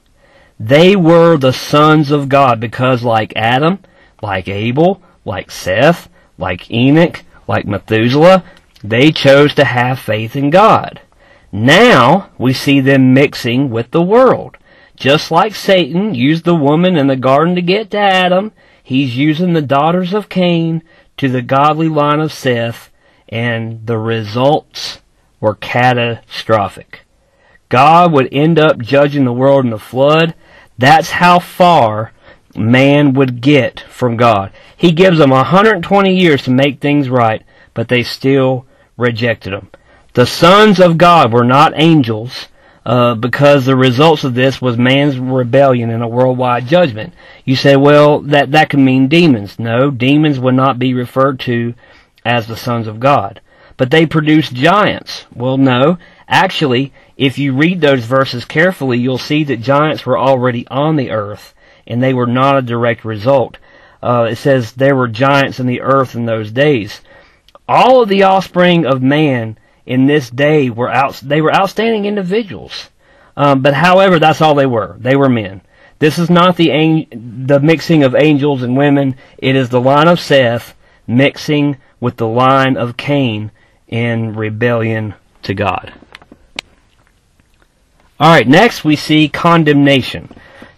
They 0.61 0.95
were 0.95 1.37
the 1.37 1.53
sons 1.53 2.11
of 2.11 2.29
God 2.29 2.61
because 2.61 3.03
like 3.03 3.33
Adam, 3.35 3.79
like 4.23 4.47
Abel, 4.47 5.03
like 5.25 5.51
Seth, 5.51 6.09
like 6.37 6.71
Enoch, 6.71 7.23
like 7.49 7.67
Methuselah, 7.67 8.45
they 8.83 9.11
chose 9.11 9.55
to 9.55 9.65
have 9.65 9.99
faith 9.99 10.37
in 10.37 10.51
God. 10.51 11.01
Now 11.51 12.31
we 12.37 12.53
see 12.53 12.81
them 12.81 13.15
mixing 13.15 13.71
with 13.71 13.91
the 13.93 14.03
world. 14.03 14.59
Just 14.97 15.31
like 15.31 15.55
Satan 15.55 16.15
used 16.15 16.45
the 16.45 16.55
woman 16.55 16.97
in 16.97 17.09
the 17.09 17.17
garden 17.17 17.55
to 17.57 17.63
get 17.63 17.91
to 17.91 17.99
Adam, 17.99 18.53
he's 18.83 19.17
using 19.17 19.53
the 19.53 19.63
daughters 19.63 20.15
of 20.15 20.29
Cain 20.29 20.83
to 21.17 21.29
the 21.29 21.43
godly 21.43 21.89
line 21.89 22.21
of 22.21 22.33
Seth, 22.33 22.91
and 23.29 23.87
the 23.87 23.99
results 23.99 25.01
were 25.41 25.55
catastrophic. 25.55 27.01
God 27.69 28.13
would 28.13 28.29
end 28.33 28.59
up 28.59 28.79
judging 28.79 29.25
the 29.25 29.33
world 29.33 29.65
in 29.65 29.71
the 29.71 29.79
flood. 29.79 30.35
That's 30.79 31.11
how 31.11 31.39
far 31.39 32.13
man 32.55 33.15
would 33.15 33.41
get 33.41 33.81
from 33.81 34.17
God. 34.17 34.53
He 34.77 34.93
gives 34.93 35.19
them 35.19 35.31
120 35.31 36.15
years 36.15 36.43
to 36.45 36.51
make 36.51 36.81
things 36.81 37.09
right, 37.09 37.43
but 37.73 37.89
they 37.89 38.03
still 38.03 38.67
rejected 38.97 39.53
him. 39.53 39.71
The 40.13 40.27
sons 40.27 40.79
of 40.79 40.99
God 40.99 41.33
were 41.33 41.45
not 41.45 41.73
angels 41.75 42.47
uh, 42.87 43.15
because 43.15 43.65
the 43.65 43.77
results 43.77 44.25
of 44.25 44.35
this 44.35 44.61
was 44.61 44.77
man's 44.77 45.19
rebellion 45.19 45.91
and 45.91 46.03
a 46.03 46.09
worldwide 46.09 46.67
judgment. 46.67 47.15
You 47.45 47.57
say, 47.57 47.77
well, 47.77 48.21
that, 48.21 48.51
that 48.53 48.69
can 48.69 48.85
mean 48.85 49.09
demons. 49.09 49.59
No, 49.59 49.91
demons 49.91 50.39
would 50.39 50.55
not 50.55 50.79
be 50.79 50.93
referred 50.93 51.41
to 51.41 51.75
as 52.25 52.47
the 52.47 52.57
sons 52.57 52.87
of 52.87 53.01
God. 53.01 53.41
But 53.77 53.91
they 53.91 54.07
produced 54.07 54.55
giants. 54.55 55.27
Well, 55.35 55.57
no. 55.57 55.99
Actually, 56.29 56.93
if 57.17 57.39
you 57.39 57.55
read 57.55 57.81
those 57.81 58.05
verses 58.05 58.45
carefully, 58.45 58.99
you'll 58.99 59.19
see 59.19 59.45
that 59.45 59.61
giants 59.61 60.05
were 60.05 60.19
already 60.19 60.67
on 60.69 60.97
the 60.97 61.11
earth, 61.11 61.55
and 61.87 62.03
they 62.03 62.15
were 62.15 62.27
not 62.27 62.57
a 62.57 62.63
direct 62.63 63.05
result. 63.05 63.59
Uh, 64.03 64.29
it 64.31 64.37
says 64.37 64.73
there 64.73 64.95
were 64.95 65.09
giants 65.09 65.59
in 65.59 65.67
the 65.67 65.81
earth 65.81 66.15
in 66.15 66.27
those 66.27 66.53
days. 66.53 67.01
All 67.67 68.03
of 68.03 68.11
the 68.11 68.23
offspring 68.23 68.85
of 68.85 69.03
man 69.03 69.57
in 69.87 70.07
this 70.07 70.31
day 70.31 70.71
were 70.71 70.91
out, 70.91 71.21
they 71.23 71.41
were 71.41 71.55
outstanding 71.55 72.05
individuals. 72.05 72.91
Um, 73.37 73.63
but 73.63 73.75
however, 73.75 74.19
that's 74.19 74.41
all 74.41 74.55
they 74.55 74.67
were. 74.67 74.97
They 74.99 75.17
were 75.17 75.29
men. 75.29 75.61
This 75.99 76.19
is 76.19 76.31
not 76.31 76.57
the 76.57 77.07
the 77.11 77.61
mixing 77.61 78.03
of 78.03 78.15
angels 78.15 78.63
and 78.63 78.77
women. 78.77 79.17
It 79.39 79.57
is 79.57 79.69
the 79.69 79.81
line 79.81 80.09
of 80.09 80.21
Seth 80.21 80.75
mixing 81.07 81.77
with 82.01 82.17
the 82.17 82.27
line 82.27 82.77
of 82.77 82.97
Cain 82.97 83.51
in 83.89 84.35
rebellion 84.35 85.15
to 85.43 85.55
God. 85.55 85.95
Alright, 88.21 88.49
next 88.49 88.85
we 88.85 88.97
see 88.97 89.29
condemnation. 89.29 90.29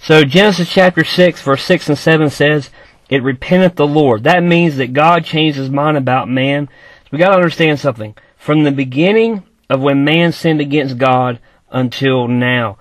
So 0.00 0.24
Genesis 0.24 0.70
chapter 0.70 1.04
6 1.04 1.42
verse 1.42 1.62
6 1.64 1.88
and 1.90 1.98
7 1.98 2.30
says, 2.30 2.70
it 3.08 3.22
repenteth 3.22 3.76
the 3.76 3.86
Lord. 3.86 4.24
That 4.24 4.42
means 4.42 4.76
that 4.76 4.92
God 4.92 5.24
changed 5.24 5.58
his 5.58 5.70
mind 5.70 5.96
about 5.96 6.28
man. 6.28 6.68
So 7.04 7.08
we 7.12 7.18
gotta 7.18 7.36
understand 7.36 7.78
something. 7.78 8.14
From 8.46 8.62
the 8.62 8.70
beginning 8.70 9.42
of 9.68 9.80
when 9.80 10.04
man 10.04 10.30
sinned 10.30 10.60
against 10.60 10.98
God 10.98 11.40
until 11.68 12.28
now, 12.28 12.78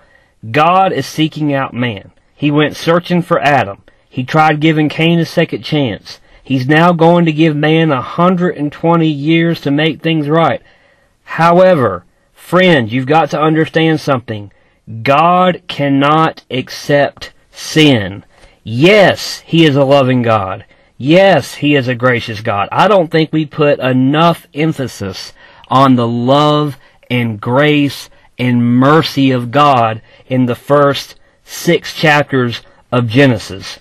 God 0.48 0.92
is 0.92 1.06
seeking 1.06 1.52
out 1.52 1.74
man. 1.74 2.12
He 2.36 2.52
went 2.52 2.76
searching 2.76 3.20
for 3.20 3.40
Adam. 3.40 3.82
He 4.08 4.22
tried 4.22 4.60
giving 4.60 4.88
Cain 4.88 5.18
a 5.18 5.24
second 5.24 5.64
chance. 5.64 6.20
He's 6.40 6.68
now 6.68 6.92
going 6.92 7.24
to 7.24 7.32
give 7.32 7.56
man 7.56 7.90
a 7.90 7.96
120 7.96 9.08
years 9.08 9.60
to 9.62 9.72
make 9.72 10.00
things 10.00 10.28
right. 10.28 10.62
However, 11.24 12.04
friends, 12.32 12.92
you've 12.92 13.06
got 13.06 13.30
to 13.30 13.40
understand 13.40 14.00
something. 14.00 14.52
God 15.02 15.62
cannot 15.66 16.44
accept 16.48 17.32
sin. 17.50 18.24
Yes, 18.62 19.40
He 19.40 19.64
is 19.64 19.74
a 19.74 19.84
loving 19.84 20.22
God. 20.22 20.64
Yes, 20.96 21.54
He 21.54 21.74
is 21.74 21.88
a 21.88 21.96
gracious 21.96 22.40
God. 22.40 22.68
I 22.70 22.86
don't 22.86 23.10
think 23.10 23.32
we 23.32 23.46
put 23.46 23.80
enough 23.80 24.46
emphasis 24.54 25.32
on 25.68 25.96
the 25.96 26.08
love 26.08 26.76
and 27.10 27.40
grace 27.40 28.10
and 28.38 28.78
mercy 28.78 29.30
of 29.30 29.50
God 29.50 30.02
in 30.26 30.46
the 30.46 30.54
first 30.54 31.16
six 31.44 31.94
chapters 31.94 32.62
of 32.92 33.08
Genesis. 33.08 33.78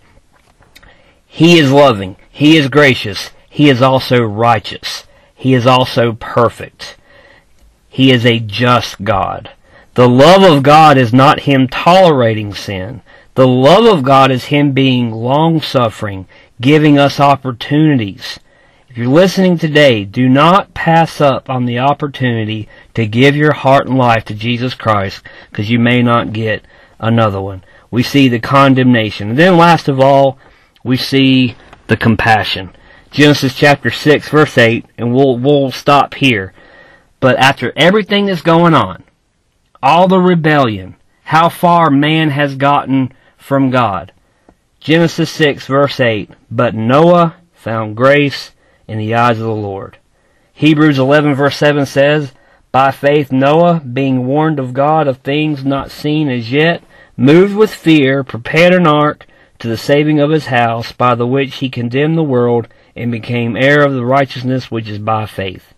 He 1.25 1.59
is 1.59 1.71
loving. 1.71 2.15
He 2.31 2.57
is 2.57 2.69
gracious. 2.69 3.31
He 3.49 3.69
is 3.69 3.81
also 3.81 4.21
righteous. 4.21 5.05
He 5.33 5.53
is 5.53 5.67
also 5.67 6.13
perfect. 6.13 6.97
He 7.89 8.11
is 8.11 8.25
a 8.25 8.39
just 8.39 9.03
God. 9.03 9.51
The 9.95 10.09
love 10.09 10.43
of 10.43 10.63
God 10.63 10.97
is 10.97 11.13
not 11.13 11.41
Him 11.41 11.67
tolerating 11.67 12.53
sin. 12.53 13.01
The 13.35 13.47
love 13.47 13.85
of 13.85 14.03
God 14.03 14.31
is 14.31 14.45
Him 14.45 14.71
being 14.71 15.11
long 15.11 15.61
suffering, 15.61 16.27
giving 16.59 16.97
us 16.97 17.19
opportunities. 17.19 18.39
If 18.95 18.99
you're 18.99 19.09
listening 19.09 19.57
today, 19.57 20.05
do 20.05 20.29
not 20.29 20.73
pass 20.73 21.19
up 21.19 21.49
on 21.49 21.65
the 21.65 21.79
opportunity 21.79 22.69
to 22.93 23.05
give 23.05 23.35
your 23.35 23.51
heart 23.51 23.87
and 23.87 23.97
life 23.97 24.23
to 24.23 24.33
Jesus 24.33 24.73
Christ 24.73 25.21
because 25.49 25.69
you 25.69 25.79
may 25.79 26.01
not 26.01 26.31
get 26.31 26.63
another 26.97 27.41
one. 27.41 27.65
We 27.91 28.03
see 28.03 28.29
the 28.29 28.39
condemnation. 28.39 29.31
And 29.31 29.37
then 29.37 29.57
last 29.57 29.89
of 29.89 29.99
all, 29.99 30.39
we 30.81 30.95
see 30.95 31.57
the 31.87 31.97
compassion. 31.97 32.73
Genesis 33.11 33.53
chapter 33.53 33.91
6 33.91 34.29
verse 34.29 34.57
8, 34.57 34.85
and 34.97 35.13
we'll, 35.13 35.37
we'll 35.39 35.71
stop 35.71 36.13
here. 36.13 36.53
But 37.19 37.35
after 37.35 37.73
everything 37.75 38.27
that's 38.27 38.41
going 38.41 38.73
on, 38.73 39.03
all 39.83 40.07
the 40.07 40.21
rebellion, 40.21 40.95
how 41.25 41.49
far 41.49 41.89
man 41.89 42.29
has 42.29 42.55
gotten 42.55 43.11
from 43.35 43.71
God. 43.71 44.13
Genesis 44.79 45.29
6 45.31 45.67
verse 45.67 45.99
8, 45.99 46.29
but 46.49 46.73
Noah 46.73 47.35
found 47.53 47.97
grace 47.97 48.51
in 48.87 48.97
the 48.97 49.13
eyes 49.15 49.39
of 49.39 49.45
the 49.45 49.53
Lord. 49.53 49.97
Hebrews 50.53 50.97
11 50.97 51.35
verse 51.35 51.57
7 51.57 51.85
says, 51.85 52.31
By 52.71 52.91
faith 52.91 53.31
Noah, 53.31 53.81
being 53.81 54.25
warned 54.25 54.59
of 54.59 54.73
God 54.73 55.07
of 55.07 55.17
things 55.17 55.65
not 55.65 55.91
seen 55.91 56.29
as 56.29 56.51
yet, 56.51 56.83
moved 57.17 57.55
with 57.55 57.73
fear, 57.73 58.23
prepared 58.23 58.73
an 58.73 58.87
ark 58.87 59.25
to 59.59 59.67
the 59.67 59.77
saving 59.77 60.19
of 60.19 60.31
his 60.31 60.47
house, 60.47 60.91
by 60.91 61.15
the 61.15 61.27
which 61.27 61.55
he 61.55 61.69
condemned 61.69 62.17
the 62.17 62.23
world 62.23 62.67
and 62.95 63.11
became 63.11 63.55
heir 63.55 63.83
of 63.83 63.93
the 63.93 64.05
righteousness 64.05 64.71
which 64.71 64.87
is 64.87 64.99
by 64.99 65.25
faith. 65.25 65.73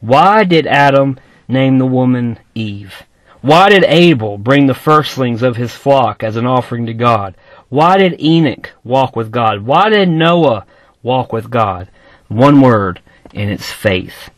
Why 0.00 0.44
did 0.44 0.66
Adam 0.66 1.18
name 1.46 1.78
the 1.78 1.86
woman 1.86 2.38
Eve? 2.54 3.04
Why 3.42 3.70
did 3.70 3.84
Abel 3.84 4.38
bring 4.38 4.66
the 4.66 4.74
firstlings 4.74 5.42
of 5.42 5.56
his 5.56 5.72
flock 5.72 6.22
as 6.22 6.36
an 6.36 6.46
offering 6.46 6.86
to 6.86 6.94
God? 6.94 7.36
Why 7.68 7.96
did 7.96 8.20
Enoch 8.20 8.72
walk 8.84 9.16
with 9.16 9.30
God? 9.30 9.62
Why 9.62 9.88
did 9.88 10.08
Noah 10.08 10.66
walk 11.02 11.32
with 11.32 11.50
God? 11.50 11.88
One 12.30 12.60
word, 12.60 13.02
and 13.34 13.50
it's 13.50 13.72
faith. 13.72 14.30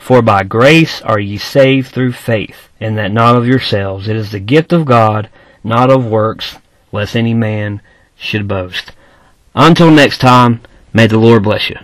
For 0.00 0.20
by 0.20 0.42
grace 0.42 1.00
are 1.02 1.20
ye 1.20 1.38
saved 1.38 1.92
through 1.92 2.12
faith, 2.12 2.68
and 2.80 2.98
that 2.98 3.12
not 3.12 3.36
of 3.36 3.46
yourselves. 3.46 4.08
It 4.08 4.16
is 4.16 4.32
the 4.32 4.40
gift 4.40 4.72
of 4.72 4.84
God, 4.84 5.30
not 5.62 5.88
of 5.88 6.04
works, 6.04 6.56
lest 6.90 7.14
any 7.14 7.34
man 7.34 7.80
should 8.16 8.48
boast. 8.48 8.90
Until 9.54 9.92
next 9.92 10.18
time, 10.18 10.60
may 10.92 11.06
the 11.06 11.18
Lord 11.18 11.44
bless 11.44 11.70
you. 11.70 11.76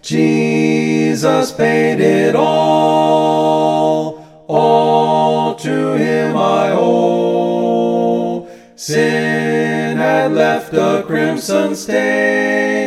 Jesus 0.00 1.52
paid 1.52 2.00
it 2.00 2.34
all, 2.34 4.24
all 4.48 5.54
to 5.56 5.92
him 5.96 6.34
I 6.36 6.70
owe. 6.72 8.48
Sin 8.76 9.96
had 9.96 10.32
left 10.32 10.74
a 10.74 11.02
crimson 11.06 11.74
stain, 11.74 12.83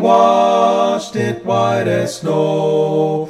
washed 0.00 1.16
it 1.16 1.44
white 1.44 1.88
as 1.88 2.20
snow. 2.20 3.28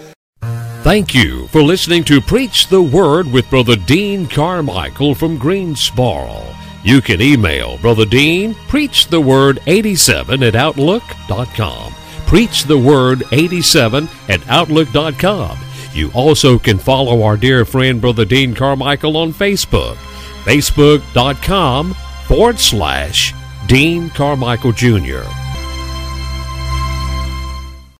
Thank 0.82 1.14
you 1.14 1.46
for 1.48 1.62
listening 1.62 2.04
to 2.04 2.20
Preach 2.20 2.68
the 2.68 2.80
Word 2.82 3.30
with 3.30 3.50
Brother 3.50 3.76
Dean 3.76 4.26
Carmichael 4.26 5.14
from 5.14 5.36
Greensboro. 5.36 6.42
You 6.82 7.02
can 7.02 7.20
email 7.20 7.76
Brother 7.78 8.06
Dean, 8.06 8.54
preachtheword87 8.54 10.46
at 10.46 10.54
outlook.com. 10.54 11.92
Preach 12.26 12.64
the 12.64 12.78
Word 12.78 13.24
87 13.32 14.08
at 14.28 14.48
Outlook.com. 14.48 15.58
You 15.92 16.12
also 16.14 16.58
can 16.58 16.78
follow 16.78 17.22
our 17.22 17.36
dear 17.36 17.64
friend 17.64 18.00
Brother 18.00 18.24
Dean 18.24 18.54
Carmichael 18.54 19.16
on 19.16 19.32
Facebook. 19.32 19.96
Facebook.com 20.44 21.94
forward 22.26 22.58
slash 22.60 23.34
Dean 23.66 24.10
Carmichael 24.10 24.72
Jr. 24.72 25.24